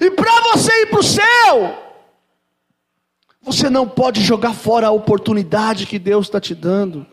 [0.00, 1.86] E para você ir para o céu,
[3.42, 7.06] você não pode jogar fora a oportunidade que Deus está te dando,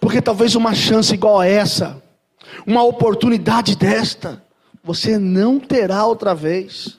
[0.00, 2.02] porque talvez uma chance igual a essa,
[2.66, 4.42] uma oportunidade desta,
[4.82, 6.98] você não terá outra vez.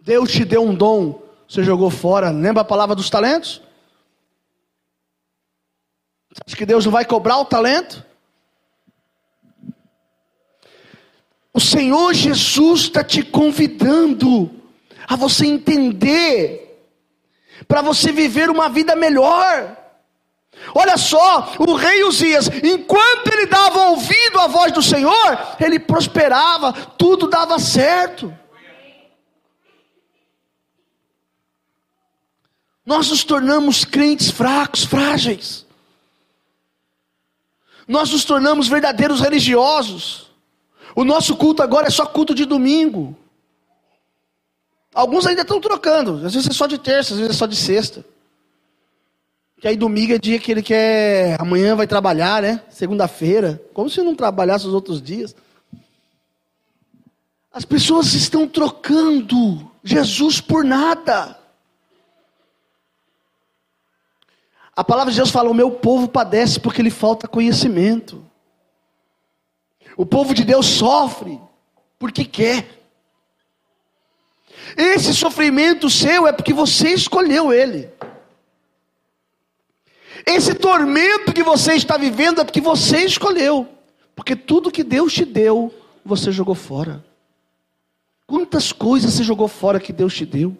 [0.00, 2.30] Deus te deu um dom, você jogou fora.
[2.30, 3.60] Lembra a palavra dos talentos?
[6.46, 8.04] Acha que Deus não vai cobrar o talento?
[11.52, 14.50] O Senhor Jesus está te convidando
[15.08, 16.88] a você entender,
[17.66, 19.76] para você viver uma vida melhor.
[20.74, 26.72] Olha só, o rei Uzias, enquanto ele dava ouvido à voz do Senhor, ele prosperava,
[26.72, 28.32] tudo dava certo.
[32.84, 35.67] Nós nos tornamos crentes fracos, frágeis.
[37.88, 40.28] Nós nos tornamos verdadeiros religiosos.
[40.94, 43.16] O nosso culto agora é só culto de domingo.
[44.94, 47.56] Alguns ainda estão trocando, às vezes é só de terça, às vezes é só de
[47.56, 48.04] sexta.
[49.60, 51.40] Que aí domingo é dia que ele quer.
[51.40, 52.62] Amanhã vai trabalhar, né?
[52.68, 53.60] Segunda-feira.
[53.72, 55.34] Como se não trabalhasse os outros dias.
[57.52, 61.37] As pessoas estão trocando Jesus por nada.
[64.78, 68.24] A palavra de Deus fala: o meu povo padece porque lhe falta conhecimento.
[69.96, 71.40] O povo de Deus sofre
[71.98, 72.64] porque quer.
[74.76, 77.90] Esse sofrimento seu é porque você escolheu ele.
[80.24, 83.66] Esse tormento que você está vivendo é porque você escolheu.
[84.14, 87.04] Porque tudo que Deus te deu, você jogou fora.
[88.28, 90.56] Quantas coisas você jogou fora que Deus te deu?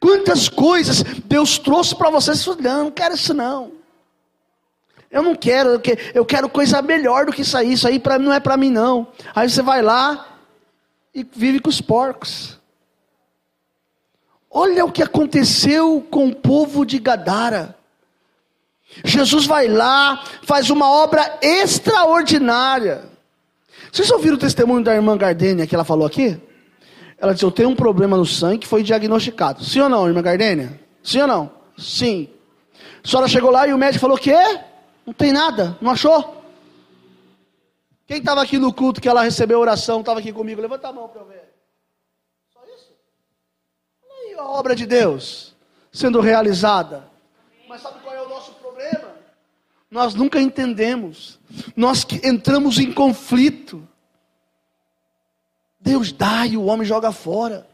[0.00, 2.34] Quantas coisas Deus trouxe para você?
[2.34, 3.72] Você não, não quero isso não.
[5.10, 5.80] Eu não quero,
[6.14, 7.72] eu quero coisa melhor do que isso aí.
[7.72, 9.06] Isso aí pra, não é para mim não.
[9.34, 10.38] Aí você vai lá
[11.14, 12.58] e vive com os porcos.
[14.50, 17.76] Olha o que aconteceu com o povo de Gadara.
[19.04, 23.04] Jesus vai lá, faz uma obra extraordinária.
[23.92, 26.40] Vocês ouviram o testemunho da irmã Gardênia que ela falou aqui?
[27.18, 29.64] Ela disse: Eu tenho um problema no sangue que foi diagnosticado.
[29.64, 30.80] Sim ou não, irmã Gardênia?
[31.02, 31.52] Sim ou não?
[31.76, 32.28] Sim.
[33.04, 34.36] A senhora chegou lá e o médico falou: O quê?
[35.04, 36.42] Não tem nada, não achou?
[38.06, 40.60] Quem estava aqui no culto que ela recebeu oração, estava aqui comigo?
[40.60, 41.42] Levanta a mão para eu ver.
[42.52, 42.92] Só isso?
[44.04, 45.56] Olha aí a obra de Deus
[45.96, 47.10] sendo realizada.
[47.68, 49.16] Mas sabe qual é o nosso problema?
[49.90, 51.40] Nós nunca entendemos.
[51.74, 53.86] Nós entramos em conflito.
[55.86, 57.64] Deus dá e o homem joga fora.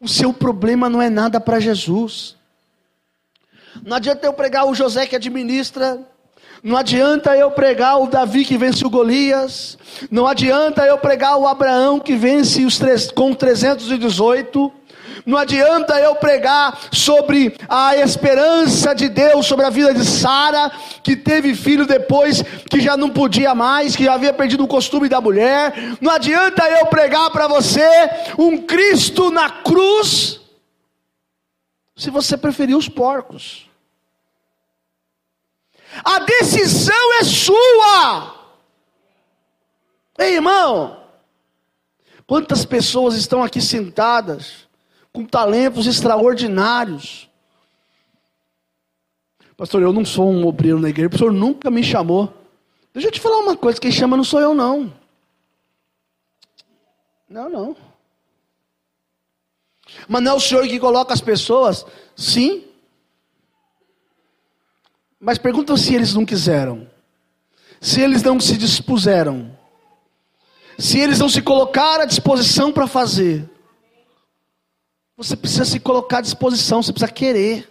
[0.00, 2.36] O seu problema não é nada para Jesus.
[3.82, 6.00] Não adianta eu pregar o José que administra.
[6.62, 9.76] Não adianta eu pregar o Davi que vence o Golias.
[10.08, 12.80] Não adianta eu pregar o Abraão que vence os
[13.10, 14.72] com 318.
[15.26, 20.70] Não adianta eu pregar sobre a esperança de Deus sobre a vida de Sara,
[21.02, 25.08] que teve filho depois que já não podia mais, que já havia perdido o costume
[25.08, 25.72] da mulher.
[25.98, 27.88] Não adianta eu pregar para você
[28.38, 30.40] um Cristo na cruz,
[31.96, 33.66] se você preferir os porcos.
[36.04, 38.34] A decisão é sua.
[40.18, 41.00] Ei, irmão,
[42.26, 44.64] quantas pessoas estão aqui sentadas
[45.14, 47.30] com talentos extraordinários.
[49.56, 52.34] Pastor, eu não sou um obreiro na igreja, o senhor nunca me chamou.
[52.92, 54.92] Deixa eu te falar uma coisa: quem chama não sou eu, não.
[57.28, 57.76] Não, não.
[60.08, 61.86] Mas não é o senhor que coloca as pessoas?
[62.16, 62.64] Sim.
[65.20, 66.90] Mas pergunta se eles não quiseram.
[67.80, 69.56] Se eles não se dispuseram.
[70.76, 73.48] Se eles não se colocaram à disposição para fazer.
[75.16, 77.70] Você precisa se colocar à disposição, você precisa querer.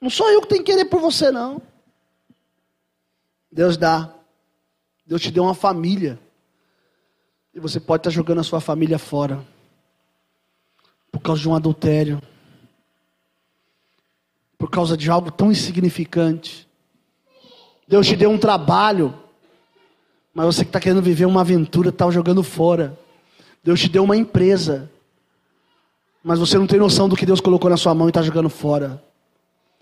[0.00, 1.62] Não sou eu que tenho que querer por você, não.
[3.50, 4.12] Deus dá.
[5.06, 6.18] Deus te deu uma família.
[7.54, 9.42] E você pode estar jogando a sua família fora.
[11.10, 12.20] Por causa de um adultério.
[14.58, 16.68] Por causa de algo tão insignificante.
[17.88, 19.18] Deus te deu um trabalho.
[20.34, 22.98] Mas você que está querendo viver uma aventura está jogando fora.
[23.62, 24.90] Deus te deu uma empresa
[26.24, 28.48] mas você não tem noção do que Deus colocou na sua mão e está jogando
[28.48, 29.04] fora.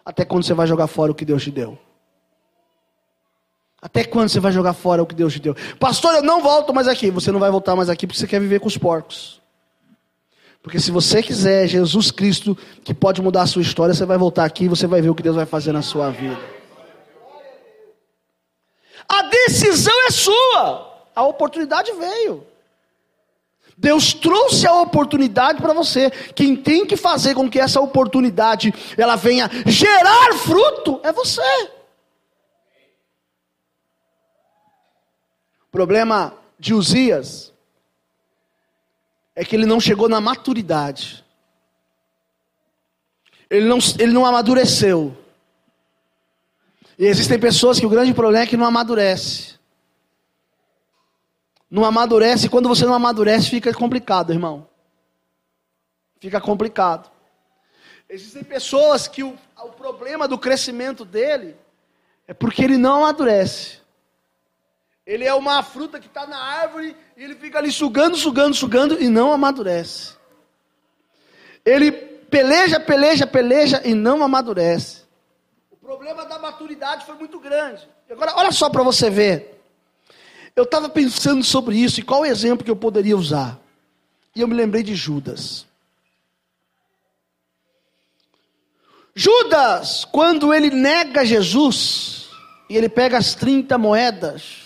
[0.04, 1.78] Até quando você vai jogar fora o que Deus te deu?
[3.80, 5.54] Até quando você vai jogar fora o que Deus te deu?
[5.78, 7.12] Pastor, eu não volto mais aqui.
[7.12, 9.40] Você não vai voltar mais aqui porque você quer viver com os porcos.
[10.60, 14.44] Porque se você quiser Jesus Cristo, que pode mudar a sua história, você vai voltar
[14.44, 16.38] aqui e você vai ver o que Deus vai fazer na sua vida.
[19.08, 21.06] A decisão é sua.
[21.14, 22.51] A oportunidade veio.
[23.76, 26.10] Deus trouxe a oportunidade para você.
[26.10, 31.70] Quem tem que fazer com que essa oportunidade ela venha gerar fruto é você.
[35.66, 37.52] O problema de Uzias
[39.34, 41.24] é que ele não chegou na maturidade.
[43.48, 45.16] Ele não, ele não amadureceu.
[46.98, 49.52] E existem pessoas que o grande problema é que não amadurece
[51.72, 54.68] não amadurece, quando você não amadurece, fica complicado, irmão.
[56.20, 57.10] Fica complicado.
[58.10, 61.56] Existem pessoas que o, o problema do crescimento dele
[62.28, 63.78] é porque ele não amadurece.
[65.06, 69.02] Ele é uma fruta que está na árvore e ele fica ali sugando, sugando, sugando
[69.02, 70.14] e não amadurece.
[71.64, 75.04] Ele peleja, peleja, peleja e não amadurece.
[75.70, 77.88] O problema da maturidade foi muito grande.
[78.10, 79.61] Agora, olha só para você ver.
[80.54, 83.58] Eu estava pensando sobre isso e qual exemplo que eu poderia usar.
[84.34, 85.66] E eu me lembrei de Judas.
[89.14, 92.28] Judas, quando ele nega Jesus,
[92.68, 94.62] e ele pega as 30 moedas,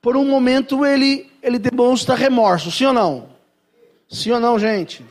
[0.00, 3.28] por um momento ele, ele demonstra remorso, sim ou não?
[4.08, 5.04] Sim ou não, gente?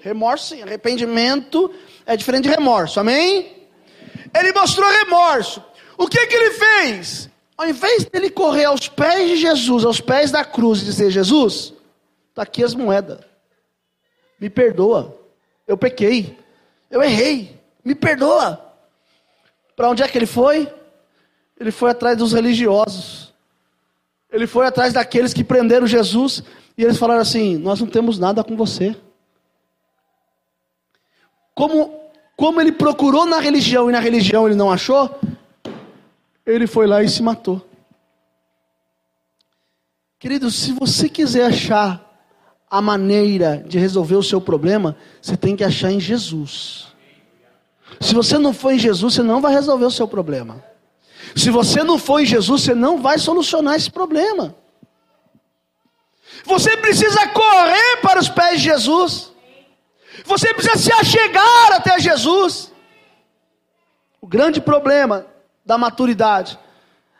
[0.00, 1.70] Remorso sim, arrependimento
[2.06, 3.68] é diferente de remorso, amém?
[4.34, 5.62] Ele mostrou remorso.
[5.98, 7.28] O que que ele fez?
[7.60, 11.74] Ao invés dele correr aos pés de Jesus, aos pés da cruz e dizer: Jesus,
[12.30, 13.20] está aqui as moedas,
[14.40, 15.14] me perdoa,
[15.68, 16.38] eu pequei,
[16.90, 18.58] eu errei, me perdoa.
[19.76, 20.72] Para onde é que ele foi?
[21.58, 23.34] Ele foi atrás dos religiosos,
[24.32, 26.42] ele foi atrás daqueles que prenderam Jesus
[26.78, 28.96] e eles falaram assim: Nós não temos nada com você.
[31.54, 31.94] Como,
[32.38, 35.14] como ele procurou na religião e na religião ele não achou,
[36.54, 37.66] ele foi lá e se matou.
[40.18, 42.06] Querido, se você quiser achar
[42.70, 46.88] a maneira de resolver o seu problema, você tem que achar em Jesus.
[48.00, 50.62] Se você não for em Jesus, você não vai resolver o seu problema.
[51.34, 54.54] Se você não for em Jesus, você não vai solucionar esse problema.
[56.44, 59.32] Você precisa correr para os pés de Jesus.
[60.24, 62.72] Você precisa se achegar até Jesus.
[64.20, 65.26] O grande problema
[65.64, 66.58] da maturidade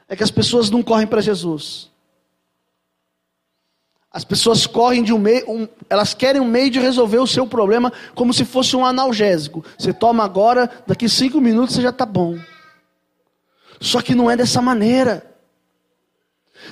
[0.08, 1.90] é que as pessoas não correm para Jesus.
[4.12, 7.46] As pessoas correm de um meio, um, elas querem um meio de resolver o seu
[7.46, 9.64] problema como se fosse um analgésico.
[9.78, 12.36] Você toma agora, daqui cinco minutos você já está bom.
[13.80, 15.30] Só que não é dessa maneira.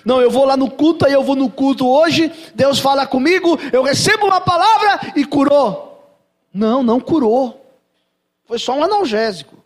[0.04, 3.58] Não, eu vou lá no culto, aí eu vou no culto hoje, Deus fala comigo,
[3.72, 5.88] eu recebo uma palavra e curou.
[6.52, 7.64] Não, não curou.
[8.46, 9.57] Foi só um analgésico.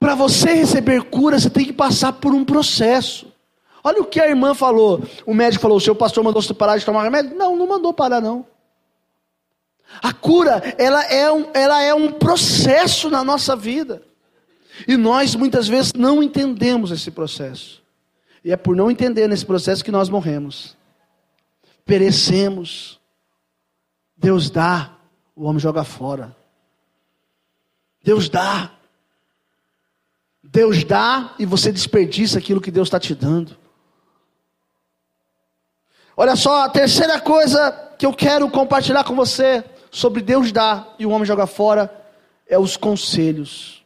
[0.00, 3.30] Para você receber cura, você tem que passar por um processo.
[3.84, 5.06] Olha o que a irmã falou.
[5.26, 7.36] O médico falou: o seu pastor mandou você parar de tomar remédio?
[7.36, 8.46] Não, não mandou parar, não.
[10.02, 14.02] A cura, ela é um, ela é um processo na nossa vida.
[14.88, 17.82] E nós muitas vezes não entendemos esse processo.
[18.42, 20.76] E é por não entender nesse processo que nós morremos.
[21.84, 22.98] Perecemos.
[24.16, 24.96] Deus dá,
[25.36, 26.34] o homem joga fora.
[28.02, 28.70] Deus dá.
[30.52, 33.56] Deus dá e você desperdiça aquilo que Deus está te dando.
[36.16, 41.06] Olha só, a terceira coisa que eu quero compartilhar com você sobre Deus dar e
[41.06, 41.90] o homem joga fora
[42.48, 43.84] é os conselhos.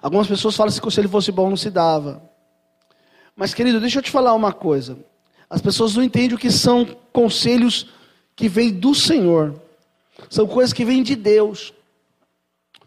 [0.00, 2.22] Algumas pessoas falam que se conselho fosse bom não se dava.
[3.34, 4.96] Mas querido, deixa eu te falar uma coisa.
[5.50, 7.88] As pessoas não entendem o que são conselhos
[8.36, 9.60] que vêm do Senhor.
[10.30, 11.74] São coisas que vêm de Deus.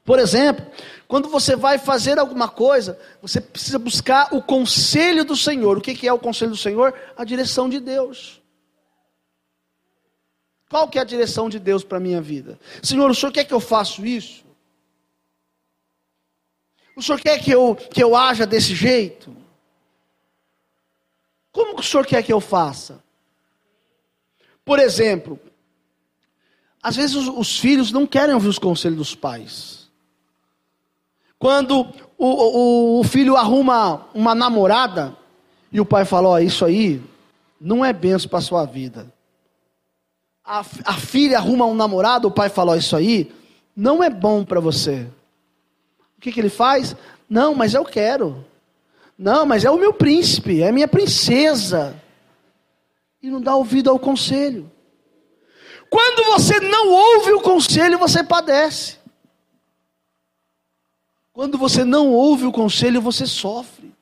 [0.06, 0.66] Por exemplo,
[1.16, 5.78] quando você vai fazer alguma coisa, você precisa buscar o conselho do Senhor.
[5.78, 6.94] O que é o conselho do Senhor?
[7.16, 8.42] A direção de Deus.
[10.70, 12.60] Qual que é a direção de Deus para a minha vida?
[12.84, 14.44] Senhor, o Senhor quer que eu faça isso?
[16.98, 19.34] O Senhor quer que eu, que eu haja desse jeito?
[21.50, 23.02] Como que o Senhor quer que eu faça?
[24.66, 25.40] Por exemplo,
[26.84, 29.85] às vezes os, os filhos não querem ouvir os conselhos dos pais.
[31.46, 31.88] Quando
[32.18, 35.16] o, o, o filho arruma uma namorada
[35.72, 37.02] e o pai fala: Ó, isso aí
[37.62, 39.14] não é benção para a sua vida
[40.46, 43.34] a, a filha arruma um namorado, o pai fala: Isso aí
[43.76, 45.08] não é bom para você.
[46.18, 46.96] O que, que ele faz?
[47.28, 48.46] Não, mas eu quero.
[49.18, 52.00] Não, mas é o meu príncipe, é minha princesa.
[53.22, 54.72] E não dá ouvido ao conselho.
[55.90, 58.98] Quando você não ouve o conselho, você padece.
[61.36, 63.94] Quando você não ouve o conselho, você sofre.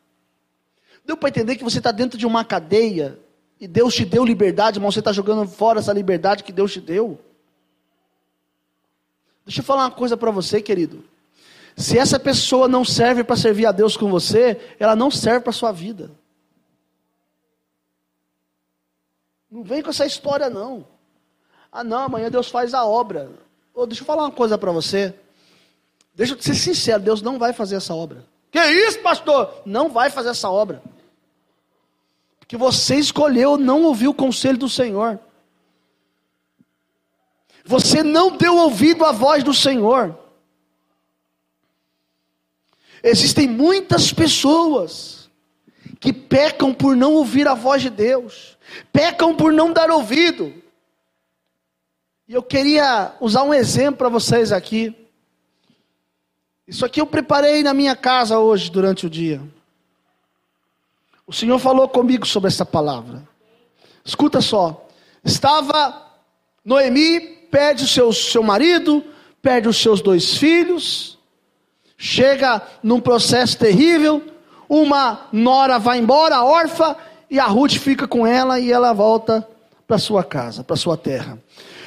[1.03, 3.19] Deu para entender que você está dentro de uma cadeia
[3.59, 6.79] e Deus te deu liberdade, irmão, você está jogando fora essa liberdade que Deus te
[6.79, 7.19] deu.
[9.43, 11.03] Deixa eu falar uma coisa para você, querido.
[11.75, 15.49] Se essa pessoa não serve para servir a Deus com você, ela não serve para
[15.49, 16.11] a sua vida.
[19.49, 20.86] Não vem com essa história, não.
[21.71, 23.31] Ah, não, amanhã Deus faz a obra.
[23.73, 25.15] Oh, deixa eu falar uma coisa para você.
[26.16, 28.26] Deixa eu ser sincero, Deus não vai fazer essa obra.
[28.51, 29.61] Que isso, pastor?
[29.66, 30.82] Não vai fazer essa obra
[32.53, 35.20] que você escolheu não ouvir o conselho do Senhor.
[37.66, 40.16] Você não deu ouvido à voz do Senhor.
[43.01, 45.32] Existem muitas pessoas
[45.99, 48.55] que pecam por não ouvir a voz de Deus,
[48.91, 50.53] pecam por não dar ouvido.
[52.28, 54.95] E eu queria usar um exemplo para vocês aqui.
[56.68, 59.41] Isso aqui eu preparei na minha casa hoje durante o dia.
[61.28, 63.24] O Senhor falou comigo sobre essa palavra.
[64.03, 64.88] Escuta só.
[65.24, 66.01] Estava
[66.64, 67.20] Noemi,
[67.51, 69.03] perde o seu, seu marido,
[69.41, 71.18] perde os seus dois filhos,
[71.97, 74.22] chega num processo terrível.
[74.68, 76.95] Uma nora vai embora, órfã,
[77.30, 79.47] e a Ruth fica com ela e ela volta
[79.86, 81.38] para sua casa, para sua terra.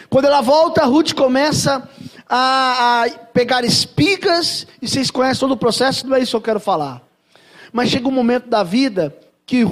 [0.09, 1.89] Quando ela volta, a Ruth começa
[2.29, 6.41] a, a, pegar espigas, e vocês conhecem todo o processo, não é isso que eu
[6.41, 7.03] quero falar.
[7.72, 9.64] Mas chega um momento da vida que,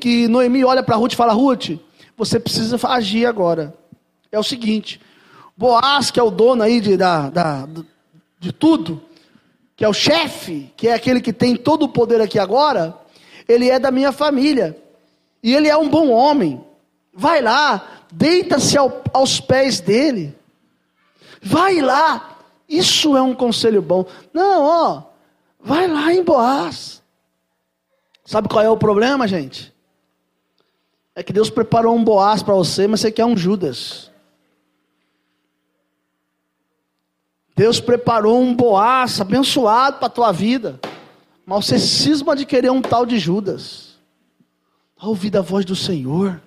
[0.00, 1.78] que Noemi olha para Ruth e fala: Ruth,
[2.16, 3.74] você precisa agir agora.
[4.30, 5.00] É o seguinte:
[5.56, 7.68] Boaz, que é o dono aí de, da, da,
[8.38, 9.00] de tudo,
[9.76, 12.98] que é o chefe, que é aquele que tem todo o poder aqui agora,
[13.48, 14.76] ele é da minha família.
[15.42, 16.64] E ele é um bom homem.
[17.12, 20.34] Vai lá, deita-se ao, aos pés dele.
[21.44, 22.38] Vai lá.
[22.66, 24.06] Isso é um conselho bom.
[24.32, 25.02] Não, ó,
[25.60, 27.02] vai lá em Boaz.
[28.24, 29.72] Sabe qual é o problema, gente?
[31.14, 34.10] É que Deus preparou um Boaz para você, mas você quer um Judas.
[37.54, 40.80] Deus preparou um Boaz abençoado para a tua vida.
[41.44, 43.98] Mas você cisma de querer um tal de Judas.
[44.98, 46.40] A ouvir a voz do Senhor.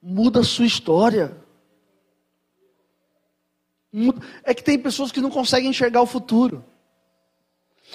[0.00, 1.47] muda a sua história.
[4.44, 6.64] É que tem pessoas que não conseguem enxergar o futuro.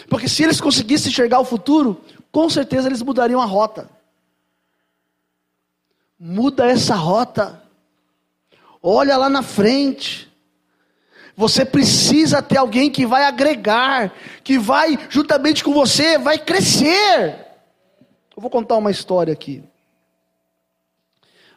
[0.10, 3.90] Porque se eles conseguissem enxergar o futuro, com certeza eles mudariam a rota.
[6.20, 7.62] Muda essa rota.
[8.82, 10.32] Olha lá na frente.
[11.36, 14.14] Você precisa ter alguém que vai agregar,
[14.44, 17.48] que vai, juntamente com você, vai crescer.
[18.36, 19.64] Eu vou contar uma história aqui.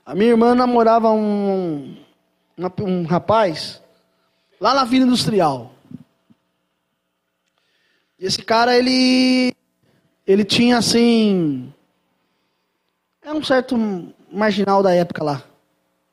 [0.04, 1.96] A minha irmã namorava um,
[2.56, 3.82] um, um rapaz
[4.60, 5.72] lá na Vila Industrial.
[8.18, 9.54] E esse cara, ele,
[10.26, 11.72] ele tinha assim,
[13.22, 13.76] é um certo
[14.32, 15.42] marginal da época lá.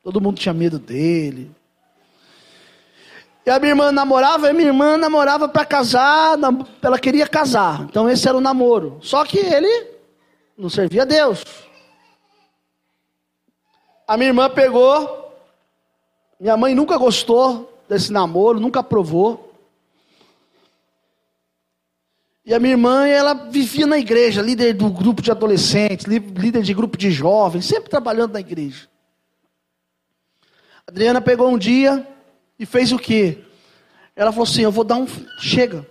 [0.02, 1.50] Todo mundo tinha medo dele.
[3.46, 6.36] E a minha irmã namorava, e minha irmã namorava para casar,
[6.82, 7.82] ela queria casar.
[7.82, 8.98] Então esse era o namoro.
[9.02, 9.92] Só que ele
[10.56, 11.42] não servia a Deus.
[14.06, 15.34] A minha irmã pegou,
[16.38, 19.52] minha mãe nunca gostou desse namoro, nunca aprovou.
[22.46, 26.74] E a minha irmã, ela vivia na igreja, líder do grupo de adolescentes, líder de
[26.74, 28.86] grupo de jovens, sempre trabalhando na igreja.
[30.86, 32.06] A Adriana pegou um dia
[32.58, 33.38] e fez o quê?
[34.14, 35.06] Ela falou assim: Eu vou dar um.
[35.38, 35.86] Chega.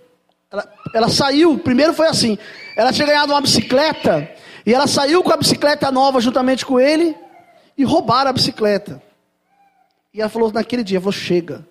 [0.48, 2.38] Ela, ela saiu, primeiro foi assim:
[2.76, 4.30] ela tinha ganhado uma bicicleta,
[4.64, 7.16] e ela saiu com a bicicleta nova juntamente com ele,
[7.76, 9.02] e roubaram a bicicleta.
[10.12, 11.66] E ela falou naquele dia: Vou chega.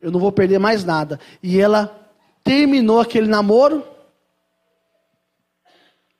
[0.00, 1.18] Eu não vou perder mais nada.
[1.42, 2.08] E ela
[2.44, 3.84] terminou aquele namoro.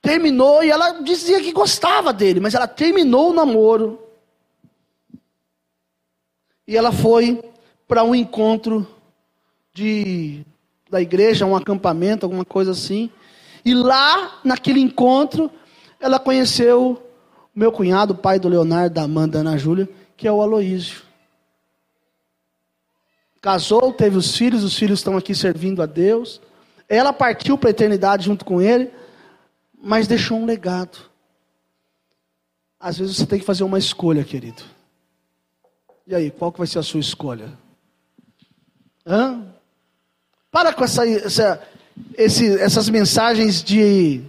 [0.01, 3.99] Terminou e ela dizia que gostava dele, mas ela terminou o namoro.
[6.67, 7.41] E ela foi
[7.87, 8.87] para um encontro
[9.73, 10.45] de,
[10.89, 13.09] da igreja, um acampamento, alguma coisa assim.
[13.65, 15.49] E lá, naquele encontro,
[15.99, 17.01] ela conheceu
[17.55, 21.08] o meu cunhado, pai do Leonardo, da Amanda, Ana Júlia, que é o Aloísio
[23.41, 26.41] casou, teve os filhos, os filhos estão aqui servindo a Deus.
[26.87, 28.91] Ela partiu para a eternidade junto com ele,
[29.81, 30.97] mas deixou um legado.
[32.79, 34.63] Às vezes você tem que fazer uma escolha, querido.
[36.07, 37.51] E aí, qual que vai ser a sua escolha?
[39.05, 39.45] Hã?
[40.51, 41.61] Para com essa, essa
[42.17, 44.21] esse, essas mensagens de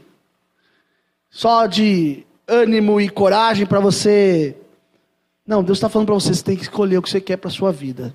[1.30, 4.56] só de ânimo e coragem para você.
[5.46, 7.50] Não, Deus está falando para você, você tem que escolher o que você quer para
[7.50, 8.14] sua vida.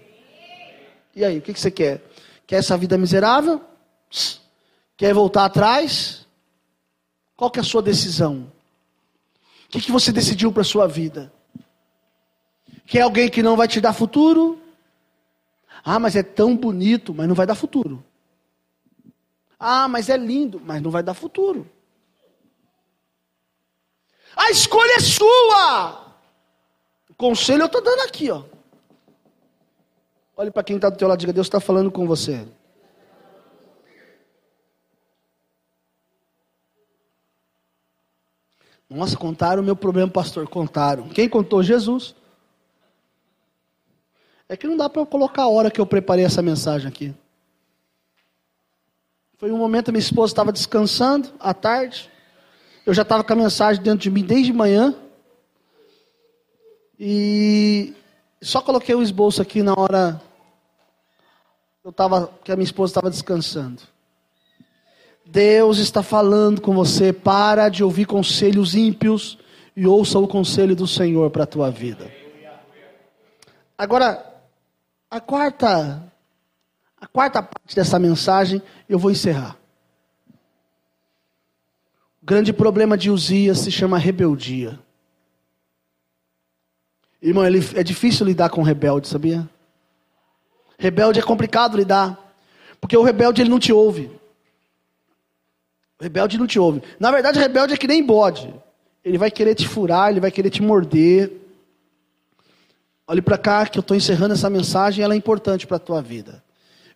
[1.16, 2.04] E aí, o que, você quer?
[2.46, 3.62] Quer essa vida miserável?
[4.98, 6.28] Quer voltar atrás?
[7.38, 8.52] Qual que é a sua decisão?
[9.66, 11.32] O que, que você decidiu para a sua vida?
[12.86, 14.62] Quer alguém que não vai te dar futuro?
[15.84, 18.04] Ah, mas é tão bonito, mas não vai dar futuro.
[19.58, 21.70] Ah, mas é lindo, mas não vai dar futuro.
[24.36, 26.14] A escolha é sua.
[27.10, 28.44] O conselho eu estou dando aqui, ó.
[30.38, 32.46] Olhe para quem está do teu lado e diga, Deus está falando com você.
[38.90, 40.48] Nossa, contaram o meu problema, pastor.
[40.48, 41.10] Contaram.
[41.10, 41.64] Quem contou?
[41.64, 42.16] Jesus.
[44.48, 47.14] É que não dá para eu colocar a hora que eu preparei essa mensagem aqui.
[49.38, 52.12] Foi um momento, minha esposa estava descansando, à tarde.
[52.86, 54.94] Eu já estava com a mensagem dentro de mim desde manhã.
[57.00, 57.94] E
[58.42, 60.22] só coloquei o esboço aqui na hora
[61.86, 63.84] eu tava, que a minha esposa estava descansando.
[65.24, 69.38] Deus está falando com você, para de ouvir conselhos ímpios
[69.76, 72.12] e ouça o conselho do Senhor para a tua vida.
[73.78, 74.34] Agora,
[75.12, 76.12] a quarta,
[77.00, 79.56] a quarta parte dessa mensagem eu vou encerrar.
[82.22, 84.80] O grande problema de Uzias se chama rebeldia.
[87.22, 89.50] Irmão, é difícil lidar com rebelde, sabia?
[90.78, 92.20] Rebelde é complicado lidar.
[92.80, 94.12] Porque o rebelde ele não te ouve.
[96.00, 96.84] O rebelde não te ouve.
[97.00, 98.54] Na verdade, rebelde é que nem bode.
[99.04, 101.32] Ele vai querer te furar, ele vai querer te morder.
[103.08, 106.02] Olhe para cá que eu estou encerrando essa mensagem, ela é importante para a tua
[106.02, 106.44] vida.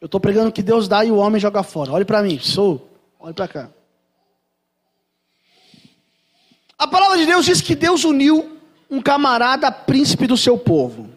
[0.01, 1.91] Eu estou pregando que Deus dá e o homem joga fora.
[1.91, 2.89] Olhe para mim, sou.
[3.19, 3.69] Olhe para cá.
[6.77, 8.58] A palavra de Deus diz que Deus uniu
[8.89, 11.09] um camarada príncipe do seu povo.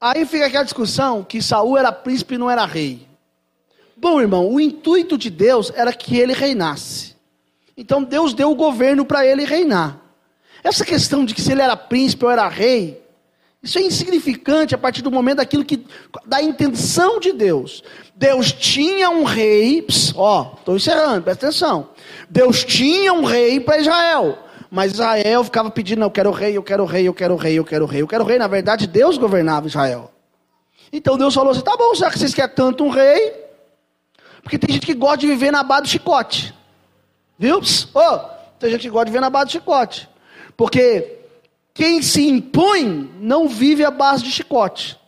[0.00, 3.06] Aí fica aquela discussão que Saul era príncipe e não era rei.
[3.96, 7.14] Bom, irmão, o intuito de Deus era que ele reinasse.
[7.76, 9.98] Então Deus deu o governo para ele reinar.
[10.62, 13.02] Essa questão de que se ele era príncipe ou era rei,
[13.62, 15.86] isso é insignificante a partir do momento daquilo que
[16.26, 17.82] da intenção de Deus.
[18.14, 19.86] Deus tinha um rei,
[20.16, 21.90] ó, estou encerrando, presta atenção.
[22.28, 24.36] Deus tinha um rei para Israel,
[24.74, 27.64] Mas Israel ficava pedindo, não, eu quero rei, eu quero rei, eu quero rei, eu
[27.64, 28.38] quero rei, eu quero rei.
[28.38, 30.10] Na verdade, Deus governava Israel.
[30.90, 33.34] Então Deus falou assim: tá bom, já que vocês querem tanto um rei,
[34.42, 36.54] porque tem gente que gosta de viver na base do chicote.
[37.38, 37.60] Viu?
[37.94, 38.18] Oh,
[38.58, 40.08] tem gente que gosta de viver na base do chicote.
[40.56, 41.18] Porque
[41.74, 44.98] quem se impõe não vive a base de chicote.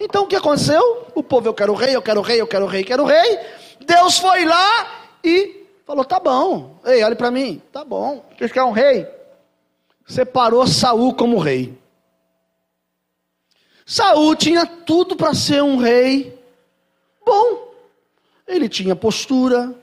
[0.00, 1.06] Então o que aconteceu?
[1.14, 3.38] O povo, eu quero rei, eu quero rei, eu quero rei, eu quero rei.
[3.86, 4.88] Deus foi lá
[5.22, 9.06] e falou: tá bom, ei, olhe para mim, tá bom, vocês querem um rei?
[10.04, 11.78] Separou Saul como rei.
[13.86, 16.36] Saul tinha tudo para ser um rei
[17.24, 17.66] bom.
[18.46, 19.74] Ele tinha postura,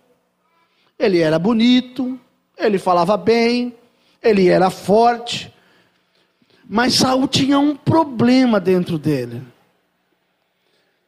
[0.99, 2.19] ele era bonito,
[2.57, 3.75] ele falava bem,
[4.21, 5.53] ele era forte.
[6.65, 9.41] Mas Saul tinha um problema dentro dele.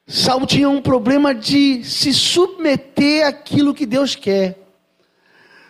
[0.07, 4.64] Saul tinha um problema de se submeter àquilo que Deus quer.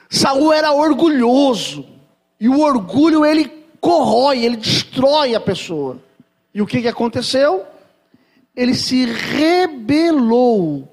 [0.10, 1.86] Saul era orgulhoso.
[2.40, 6.00] E o orgulho ele corrói, ele destrói a pessoa.
[6.54, 7.64] E o que, que aconteceu?
[8.56, 10.92] Ele se rebelou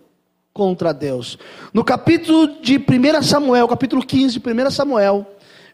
[0.52, 1.38] contra Deus.
[1.72, 5.26] No capítulo de 1 Samuel, capítulo 15 de 1 Samuel,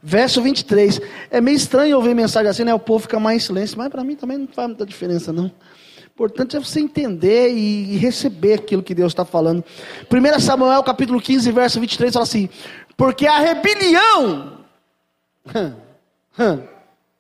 [0.03, 1.01] verso 23.
[1.31, 2.73] É meio estranho ouvir mensagem assim, né?
[2.73, 5.51] O povo fica mais em silêncio, mas para mim também não faz muita diferença, não.
[6.15, 9.65] Importante é você entender e receber aquilo que Deus está falando.
[10.11, 12.49] 1 Samuel capítulo 15, verso 23 fala assim:
[12.99, 14.59] Porque a rebelião.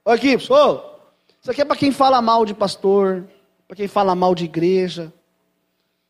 [0.04, 1.14] Olha aqui, pessoal.
[1.40, 3.24] Isso aqui é para quem fala mal de pastor,
[3.68, 5.12] para quem fala mal de igreja,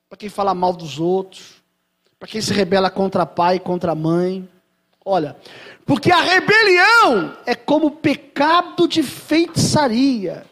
[0.08, 1.62] para quem fala mal dos outros,
[2.18, 4.48] para quem se rebela contra pai contra mãe.
[5.04, 5.36] Olha,
[5.84, 10.46] porque a rebelião é como pecado de feitiçaria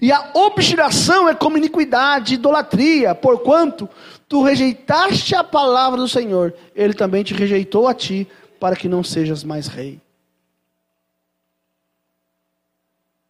[0.00, 3.88] e a obstinação é como iniquidade, idolatria, porquanto
[4.28, 8.28] tu rejeitaste a palavra do Senhor, ele também te rejeitou a ti,
[8.60, 10.00] para que não sejas mais rei.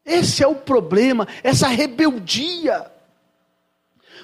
[0.05, 2.91] Esse é o problema, essa rebeldia.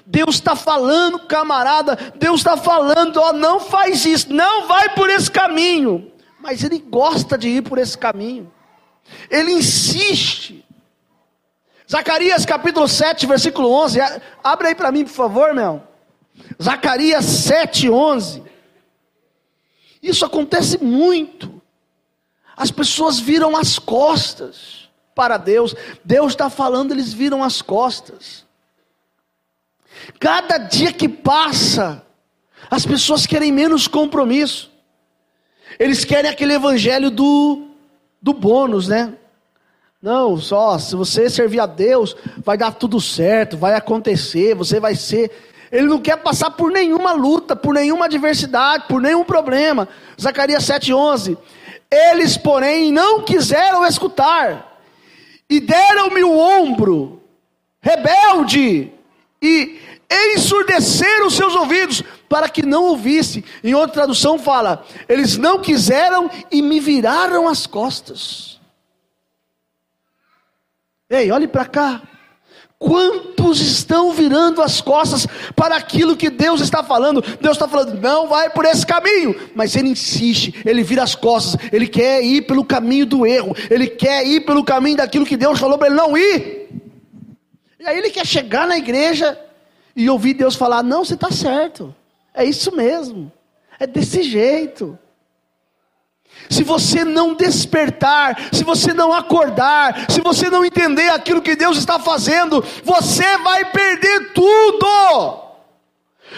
[0.05, 5.31] Deus está falando, camarada, Deus está falando, ó, não faz isso, não vai por esse
[5.31, 6.11] caminho.
[6.39, 8.51] Mas ele gosta de ir por esse caminho.
[9.29, 10.66] Ele insiste.
[11.89, 13.99] Zacarias capítulo 7, versículo 11.
[14.43, 15.81] Abre aí para mim, por favor, meu.
[16.61, 18.43] Zacarias 7, 11.
[20.03, 21.61] Isso acontece muito.
[22.55, 25.73] As pessoas viram as costas para Deus.
[26.03, 28.45] Deus está falando, eles viram as costas.
[30.19, 32.05] Cada dia que passa,
[32.69, 34.71] as pessoas querem menos compromisso.
[35.79, 37.67] Eles querem aquele evangelho do,
[38.21, 39.13] do bônus, né?
[40.07, 44.95] Não, só se você servir a Deus, vai dar tudo certo, vai acontecer, você vai
[44.95, 45.29] ser.
[45.69, 49.85] Ele não quer passar por nenhuma luta, por nenhuma adversidade, por nenhum problema.
[50.17, 51.37] Zacarias 7,11.
[51.91, 54.79] Eles, porém, não quiseram escutar,
[55.49, 57.21] e deram-me o ombro,
[57.81, 58.89] rebelde,
[59.41, 59.77] e
[60.33, 63.43] ensurdeceram os seus ouvidos, para que não ouvisse.
[63.61, 68.56] Em outra tradução fala: eles não quiseram e me viraram as costas.
[71.09, 72.01] Ei, olhe para cá.
[72.79, 77.21] Quantos estão virando as costas para aquilo que Deus está falando?
[77.41, 81.59] Deus está falando, não vai por esse caminho, mas ele insiste, ele vira as costas,
[81.71, 85.59] ele quer ir pelo caminho do erro, ele quer ir pelo caminho daquilo que Deus
[85.59, 86.69] falou para ele não ir.
[87.79, 89.39] E aí ele quer chegar na igreja
[89.95, 91.95] e ouvir Deus falar: não, você está certo,
[92.31, 93.31] é isso mesmo,
[93.79, 94.99] é desse jeito.
[96.49, 101.77] Se você não despertar, se você não acordar, se você não entender aquilo que Deus
[101.77, 105.47] está fazendo, você vai perder tudo.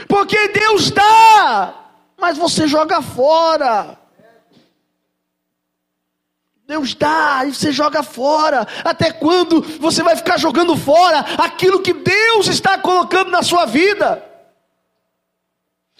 [0.07, 1.73] Porque Deus dá,
[2.17, 3.97] mas você joga fora.
[6.65, 8.67] Deus dá e você joga fora.
[8.83, 14.23] Até quando você vai ficar jogando fora aquilo que Deus está colocando na sua vida?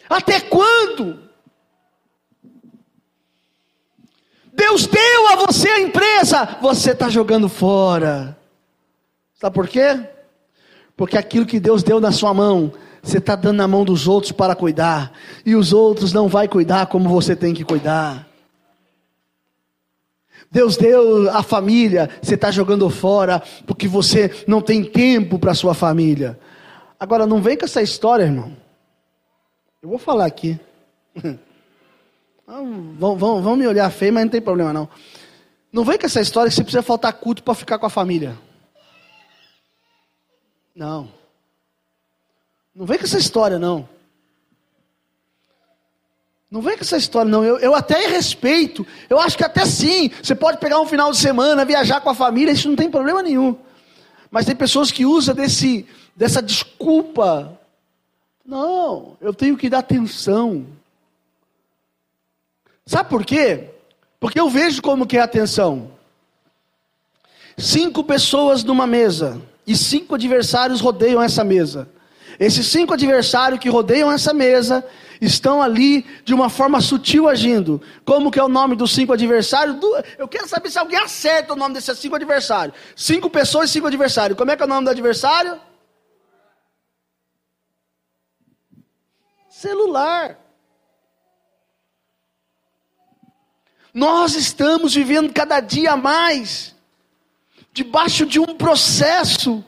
[0.07, 1.28] Até quando?
[4.59, 8.37] Deus deu a você a empresa, você está jogando fora.
[9.35, 10.01] Sabe por quê?
[10.97, 14.33] Porque aquilo que Deus deu na sua mão, você está dando na mão dos outros
[14.33, 15.13] para cuidar,
[15.45, 18.27] e os outros não vai cuidar como você tem que cuidar.
[20.51, 25.73] Deus deu a família, você está jogando fora, porque você não tem tempo para sua
[25.73, 26.37] família.
[26.99, 28.57] Agora, não vem com essa história, irmão.
[29.81, 30.59] Eu vou falar aqui.
[32.97, 34.89] Vão, vão, vão me olhar feio, mas não tem problema não.
[35.71, 38.35] Não vem com essa história que você precisa faltar culto para ficar com a família.
[40.73, 41.11] Não.
[42.73, 43.87] Não vem com essa história, não.
[46.49, 47.45] Não vem com essa história, não.
[47.45, 48.87] Eu, eu até respeito.
[49.07, 50.09] Eu acho que até sim.
[50.09, 53.21] Você pode pegar um final de semana, viajar com a família, isso não tem problema
[53.21, 53.55] nenhum.
[54.31, 55.85] Mas tem pessoas que usam desse,
[56.15, 57.59] dessa desculpa.
[58.43, 60.78] Não, eu tenho que dar atenção.
[62.89, 63.69] Sabe por quê?
[64.19, 65.91] Porque eu vejo como que é a atenção.
[67.55, 71.87] Cinco pessoas numa mesa e cinco adversários rodeiam essa mesa.
[72.39, 74.83] Esses cinco adversários que rodeiam essa mesa
[75.21, 77.79] estão ali de uma forma sutil agindo.
[78.03, 79.77] Como que é o nome dos cinco adversários?
[80.17, 82.75] Eu quero saber se alguém acerta o nome desses cinco adversários.
[82.95, 84.35] Cinco pessoas e cinco adversários.
[84.35, 85.61] Como é que é o nome do adversário?
[89.47, 90.48] Celular.
[93.93, 96.75] Nós estamos vivendo cada dia mais
[97.73, 99.63] debaixo de um processo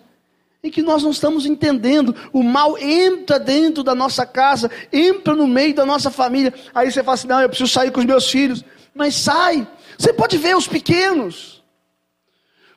[0.63, 2.15] em que nós não estamos entendendo.
[2.31, 6.53] O mal entra dentro da nossa casa, entra no meio da nossa família.
[6.73, 8.63] Aí você fala assim: não, eu preciso sair com os meus filhos.
[8.93, 9.67] Mas sai.
[9.97, 11.63] Você pode ver os pequenos.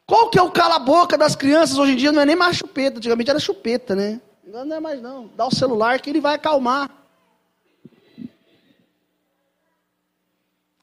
[0.06, 2.12] Qual que é o cala-boca das crianças hoje em dia?
[2.12, 2.98] Não é nem mais chupeta.
[2.98, 4.20] Antigamente era chupeta, né?
[4.46, 5.30] Não é mais não.
[5.34, 6.90] Dá o celular que ele vai acalmar.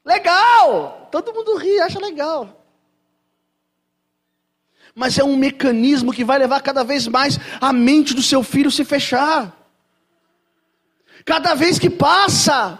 [0.04, 1.08] Legal!
[1.10, 2.62] Todo mundo ri, acha legal
[4.94, 8.70] mas é um mecanismo que vai levar cada vez mais a mente do seu filho
[8.70, 9.56] se fechar.
[11.24, 12.78] Cada vez que passa,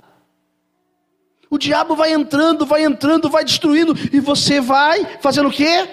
[1.48, 5.88] o diabo vai entrando, vai entrando, vai destruindo, e você vai fazendo o quê?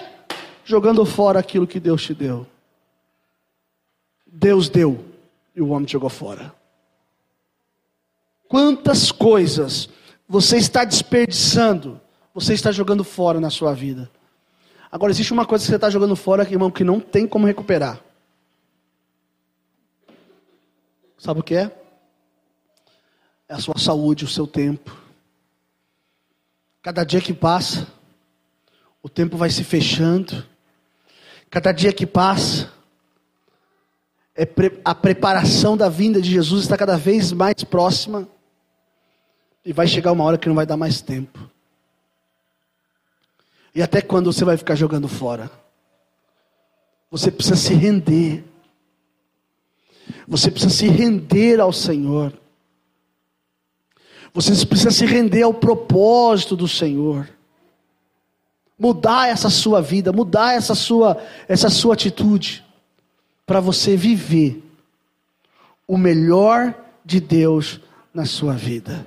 [0.64, 2.46] Jogando fora aquilo que Deus te deu.
[4.26, 5.04] Deus deu,
[5.54, 6.54] e o homem jogou fora.
[8.48, 9.88] Quantas coisas
[10.30, 12.00] você está desperdiçando,
[12.32, 14.08] você está jogando fora na sua vida.
[14.88, 18.00] Agora, existe uma coisa que você está jogando fora, irmão, que não tem como recuperar.
[21.18, 21.76] Sabe o que é?
[23.48, 24.96] É a sua saúde, o seu tempo.
[26.80, 27.88] Cada dia que passa,
[29.02, 30.46] o tempo vai se fechando.
[31.50, 32.72] Cada dia que passa,
[34.36, 34.48] é
[34.84, 38.28] a preparação da vinda de Jesus está cada vez mais próxima.
[39.64, 41.38] E vai chegar uma hora que não vai dar mais tempo.
[43.74, 45.50] E até quando você vai ficar jogando fora?
[47.10, 48.44] Você precisa se render.
[50.26, 52.32] Você precisa se render ao Senhor.
[54.32, 57.28] Você precisa se render ao propósito do Senhor.
[58.78, 62.64] Mudar essa sua vida, mudar essa sua, essa sua atitude,
[63.44, 64.62] para você viver
[65.86, 67.80] o melhor de Deus
[68.14, 69.06] na sua vida.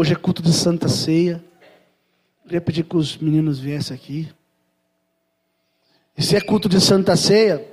[0.00, 1.44] Hoje é culto de Santa Ceia.
[2.44, 4.32] Queria pedir que os meninos viessem aqui.
[6.16, 7.66] Esse é culto de Santa Ceia.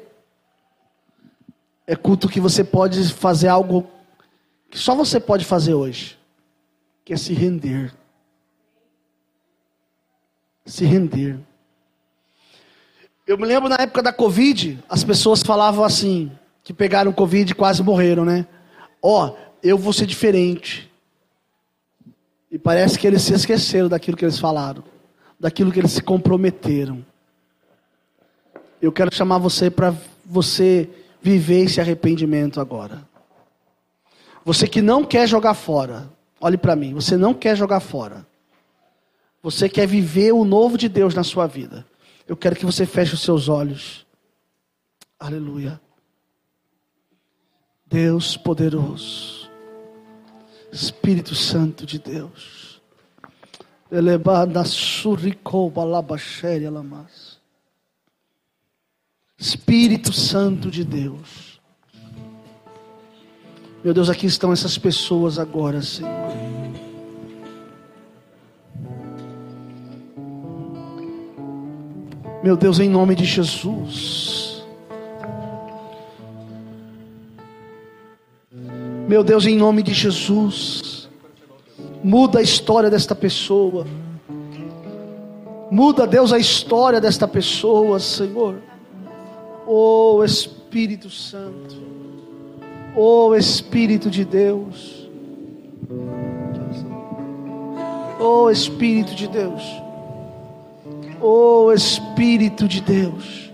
[1.85, 3.87] É culto que você pode fazer algo
[4.71, 6.17] que só você pode fazer hoje,
[7.05, 7.93] que é se render.
[10.65, 11.37] Se render.
[13.27, 16.31] Eu me lembro na época da Covid, as pessoas falavam assim,
[16.63, 18.47] que pegaram Covid e quase morreram, né?
[18.99, 20.91] Ó, oh, eu vou ser diferente.
[22.55, 24.81] E parece que eles se esqueceram daquilo que eles falaram,
[25.37, 27.05] daquilo que eles se comprometeram.
[28.81, 29.93] Eu quero chamar você para
[30.23, 30.89] você
[31.21, 33.05] viver esse arrependimento agora.
[34.45, 38.25] Você que não quer jogar fora, olhe para mim, você não quer jogar fora.
[39.43, 41.85] Você quer viver o novo de Deus na sua vida.
[42.25, 44.07] Eu quero que você feche os seus olhos.
[45.19, 45.77] Aleluia.
[47.85, 49.44] Deus poderoso.
[50.75, 52.81] Espírito Santo de Deus.
[59.37, 61.61] Espírito Santo de Deus.
[63.81, 66.11] Meu Deus, aqui estão essas pessoas agora, Senhor.
[72.43, 74.54] Meu Deus, em nome de Jesus.
[79.07, 81.07] Meu Deus, em nome de Jesus,
[82.03, 83.85] muda a história desta pessoa.
[85.69, 88.55] Muda, Deus, a história desta pessoa, Senhor.
[89.67, 91.75] Oh Espírito Santo.
[92.95, 95.07] Oh Espírito de Deus.
[98.19, 99.61] Oh Espírito de Deus.
[101.21, 103.44] Oh Espírito de Deus.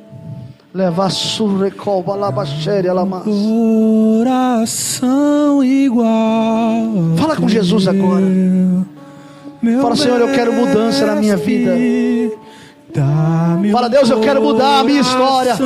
[0.74, 3.24] Leva surrecol, balabachere, alamas.
[4.18, 4.82] Coração
[5.64, 6.08] igual.
[7.18, 8.26] Fala com Jesus agora.
[9.82, 11.72] Fala, Senhor, eu quero mudança na minha vida.
[13.72, 15.58] Fala, Deus, eu quero mudar a minha história.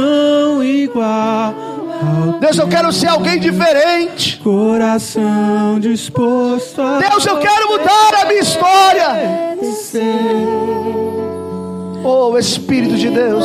[0.64, 1.76] Igual
[2.40, 4.38] Deus, eu quero ser alguém diferente.
[4.40, 9.08] Coração disposto a Deus, eu quero mudar a minha história.
[12.04, 13.44] Oh, Espírito de Deus.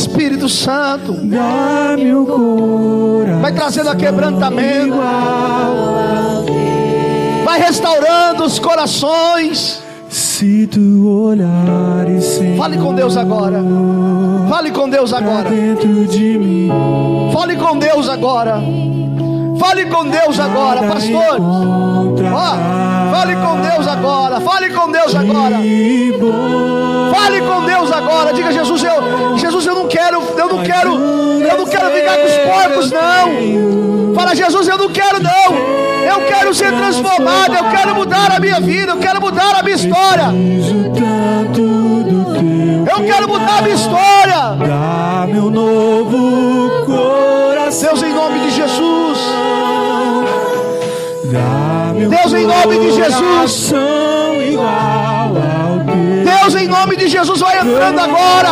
[0.00, 6.44] Espírito Santo, Dá-me um coração vai trazendo aquebrantamento, igual
[7.44, 9.82] vai restaurando os corações.
[10.08, 13.62] Se tu olhares sem Fale com Deus agora.
[14.48, 15.48] Fale com Deus agora.
[15.48, 16.68] dentro de mim
[17.32, 18.60] Fale com Deus agora.
[19.60, 21.36] Fale com Deus agora, pastor.
[22.32, 24.40] Ó, fale com Deus agora.
[24.40, 25.56] Fale com Deus agora.
[27.14, 28.32] Fale com Deus agora.
[28.32, 32.26] Diga Jesus, eu, Jesus, eu não quero, eu não quero, eu não quero ficar com
[32.26, 34.14] os porcos, não.
[34.14, 35.54] Fala, Jesus, eu não quero, não.
[36.06, 39.76] Eu quero ser transformado, eu quero mudar a minha vida, eu quero mudar a minha
[39.76, 40.24] história.
[42.90, 44.56] Eu quero mudar a minha história.
[44.66, 46.79] Dá-me um novo
[47.78, 49.18] Deus, em nome de Jesus.
[52.08, 53.72] Deus, em nome de Jesus.
[56.24, 58.48] Deus, em nome de Jesus, vai entrando agora.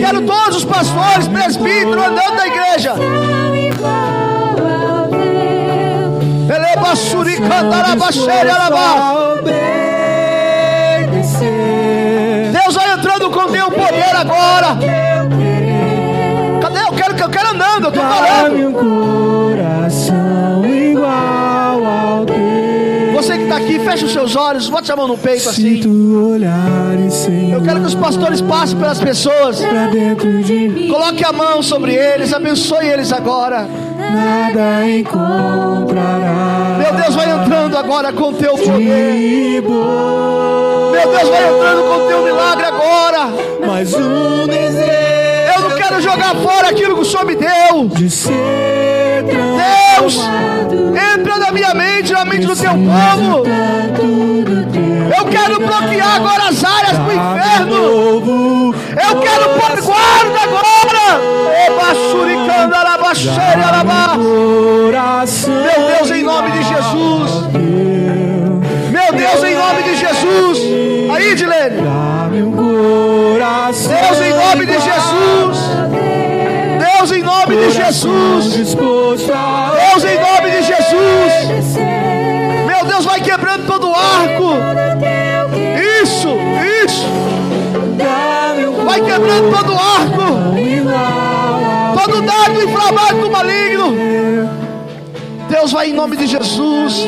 [0.00, 2.94] Quero todos os pastores, presbíteros andando na igreja.
[8.50, 9.14] Alabá.
[9.38, 9.62] obedecer
[12.52, 14.76] Deus vai entrando com teu poder agora.
[17.82, 17.86] Cadê?
[17.86, 18.42] Eu tô falando.
[18.42, 22.36] Dá-me um coração igual ao teu
[23.14, 25.80] Você que está aqui, fecha os seus olhos, bote a mão no peito assim.
[27.52, 29.60] Eu quero que os pastores passem pelas pessoas.
[30.90, 33.66] Coloque a mão sobre eles, abençoe eles agora.
[33.98, 39.62] Nada encontrará Meu Deus, vai entrando agora com teu poder.
[39.62, 43.28] Meu Deus, vai entrando com teu milagre agora.
[43.66, 45.01] Mais um desejo
[45.92, 47.90] quero jogar fora aquilo que o Senhor me deu.
[49.94, 50.18] Deus,
[51.14, 53.44] entra na minha mente, na mente do teu povo.
[55.14, 58.74] Eu quero bloquear agora as áreas do inferno.
[58.74, 61.20] Eu quero pôr guarda agora.
[65.46, 67.42] Meu Deus, em nome de Jesus.
[68.90, 70.58] Meu Deus, em nome de Jesus.
[71.14, 71.82] Aí, Dilene.
[73.88, 75.11] Deus, em nome de Jesus.
[77.02, 78.54] Deus, em nome de Jesus.
[78.54, 81.76] Deus, em nome de Jesus.
[82.64, 84.54] Meu Deus, vai quebrando todo o arco.
[86.00, 86.28] Isso,
[86.84, 87.04] isso.
[88.84, 90.22] Vai quebrando todo o arco.
[92.00, 93.96] Todo dardo inflamado do maligno.
[95.48, 97.04] Deus vai em nome de Jesus.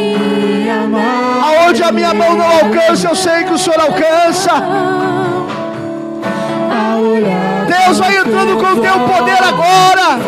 [1.45, 4.51] Aonde a minha mão não alcança, eu sei que o Senhor alcança.
[7.83, 10.19] Deus vai entrando com o teu poder agora.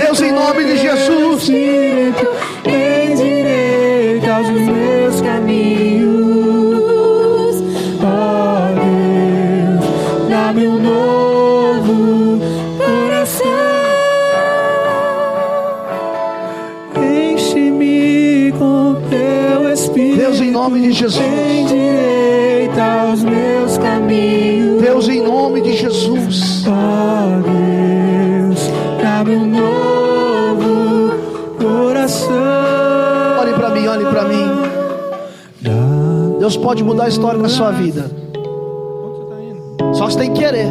[0.00, 1.48] Deus, em nome de Jesus.
[20.68, 21.24] Nome de Jesus.
[21.24, 24.82] Endireita os meus caminhos.
[24.82, 26.64] Deus, em nome de Jesus.
[26.66, 28.70] Ó Deus,
[29.02, 31.14] dá-me um novo
[31.58, 32.34] coração.
[33.40, 34.46] Olhe para mim, olhe para mim.
[36.38, 38.10] Deus pode mudar a história da sua vida.
[39.94, 40.68] Só você tem que querer.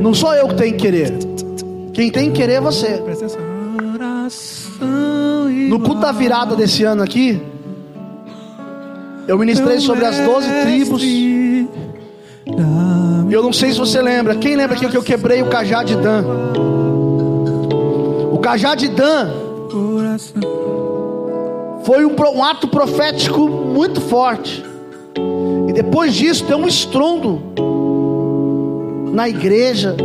[0.00, 1.18] Não sou eu que tenho que querer.
[1.92, 3.02] Quem tem que querer é você.
[5.68, 7.51] No culto da virada desse ano aqui,
[9.26, 11.02] eu ministrei sobre as 12 tribos.
[11.02, 11.68] E
[13.30, 14.34] eu não sei se você lembra.
[14.34, 16.24] Quem lembra que eu quebrei o cajado de Dan?
[18.32, 19.30] O cajado de Dan
[21.84, 24.64] foi um, um ato profético muito forte.
[25.68, 27.40] E depois disso tem um estrondo
[29.12, 29.96] na igreja.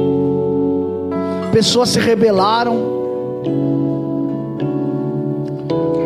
[1.51, 2.95] Pessoas se rebelaram.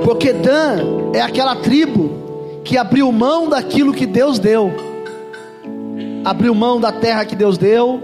[0.04, 2.21] Porque Dan é aquela tribo
[2.64, 4.72] que abriu mão daquilo que Deus deu.
[6.24, 8.04] Abriu mão da terra que Deus deu.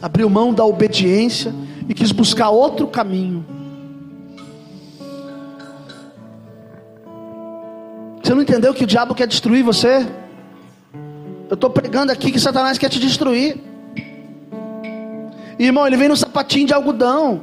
[0.00, 1.54] Abriu mão da obediência
[1.88, 3.44] e quis buscar outro caminho.
[8.22, 10.06] Você não entendeu que o diabo quer destruir você?
[11.48, 13.56] Eu estou pregando aqui que Satanás quer te destruir.
[15.58, 17.40] Irmão, ele vem no sapatinho de algodão.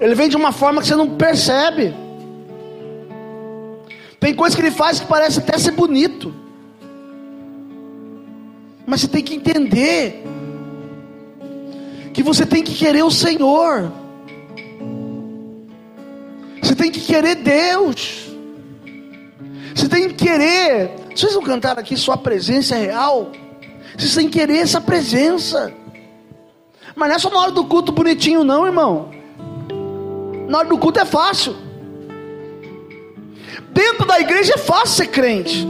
[0.00, 1.94] Ele vem de uma forma que você não percebe.
[4.24, 6.34] Tem coisa que ele faz que parece até ser bonito.
[8.86, 10.24] Mas você tem que entender
[12.14, 13.92] que você tem que querer o Senhor.
[16.62, 18.30] Você tem que querer Deus.
[19.74, 20.90] Você tem que querer.
[21.14, 23.30] Vocês vão cantar aqui sua presença é real.
[23.94, 25.70] Vocês têm que querer essa presença.
[26.96, 29.10] Mas não é só na hora do culto bonitinho, não, irmão.
[30.48, 31.63] Na hora do culto é fácil.
[33.74, 35.66] Dentro da igreja é fácil ser crente.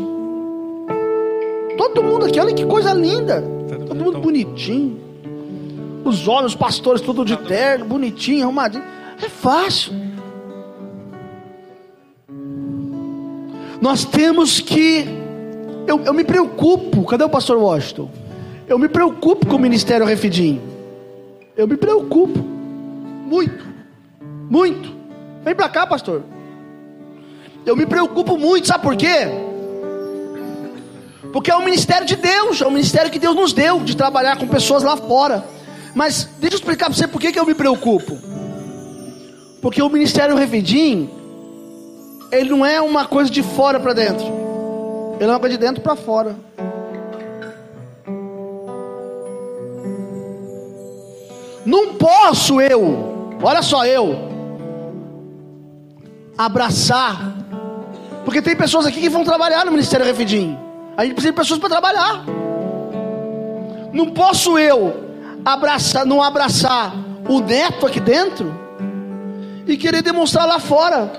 [1.79, 3.43] Todo mundo aqui, olha que coisa linda.
[3.89, 5.01] Todo mundo bonitinho.
[6.05, 8.85] Os homens, os pastores, tudo de terno, bonitinho, arrumadinho.
[9.23, 9.95] É fácil.
[13.81, 15.07] Nós temos que.
[15.87, 17.05] Eu, eu me preocupo.
[17.05, 18.11] Cadê o pastor Washington?
[18.69, 20.61] Eu me preocupo com o ministério Refidim.
[21.57, 22.39] Eu me preocupo.
[22.39, 23.65] Muito.
[24.51, 24.95] Muito.
[25.43, 26.23] Vem pra cá, pastor.
[27.67, 29.29] Eu me preocupo muito, sabe por quê?
[31.33, 34.37] Porque é o ministério de Deus, é o ministério que Deus nos deu de trabalhar
[34.37, 35.45] com pessoas lá fora.
[35.95, 38.19] Mas deixa eu explicar para você por que, que eu me preocupo.
[39.63, 41.09] Porque o ministério Revidim,
[42.31, 44.27] ele não é uma coisa de fora para dentro,
[45.19, 46.37] ele é uma coisa de dentro para fora.
[51.65, 54.15] Não posso eu, olha só eu,
[56.37, 57.34] abraçar,
[58.25, 60.59] porque tem pessoas aqui que vão trabalhar no Ministério Refidim.
[60.97, 62.25] A gente precisa de pessoas para trabalhar.
[63.93, 65.05] Não posso eu
[65.45, 66.95] abraçar, não abraçar
[67.29, 68.53] o neto aqui dentro
[69.67, 71.13] e querer demonstrar lá fora.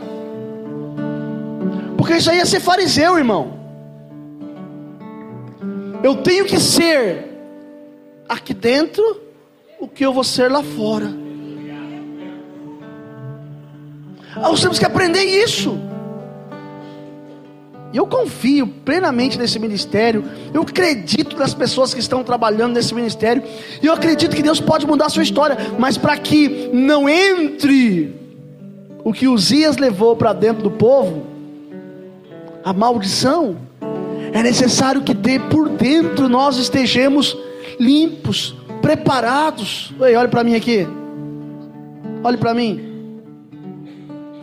[1.98, 3.54] Porque isso aí é ser fariseu, irmão.
[6.04, 7.30] Eu tenho que ser
[8.28, 9.22] aqui dentro
[9.80, 11.10] o que eu vou ser lá fora.
[14.36, 15.80] Nós temos que aprender isso.
[17.96, 20.26] Eu confio plenamente nesse ministério.
[20.54, 23.42] Eu acredito nas pessoas que estão trabalhando nesse ministério.
[23.82, 25.58] E eu acredito que Deus pode mudar a sua história.
[25.80, 28.14] Mas para que não entre
[29.02, 31.26] o que Uzias levou para dentro do povo,
[32.66, 33.56] a maldição,
[34.34, 37.38] é necessário que de por dentro nós estejamos
[37.80, 39.94] limpos, preparados.
[40.02, 40.86] Ei, olhe para mim aqui.
[42.22, 43.22] Olhe para mim.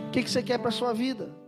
[0.07, 1.42] O que, que você quer para sua vida?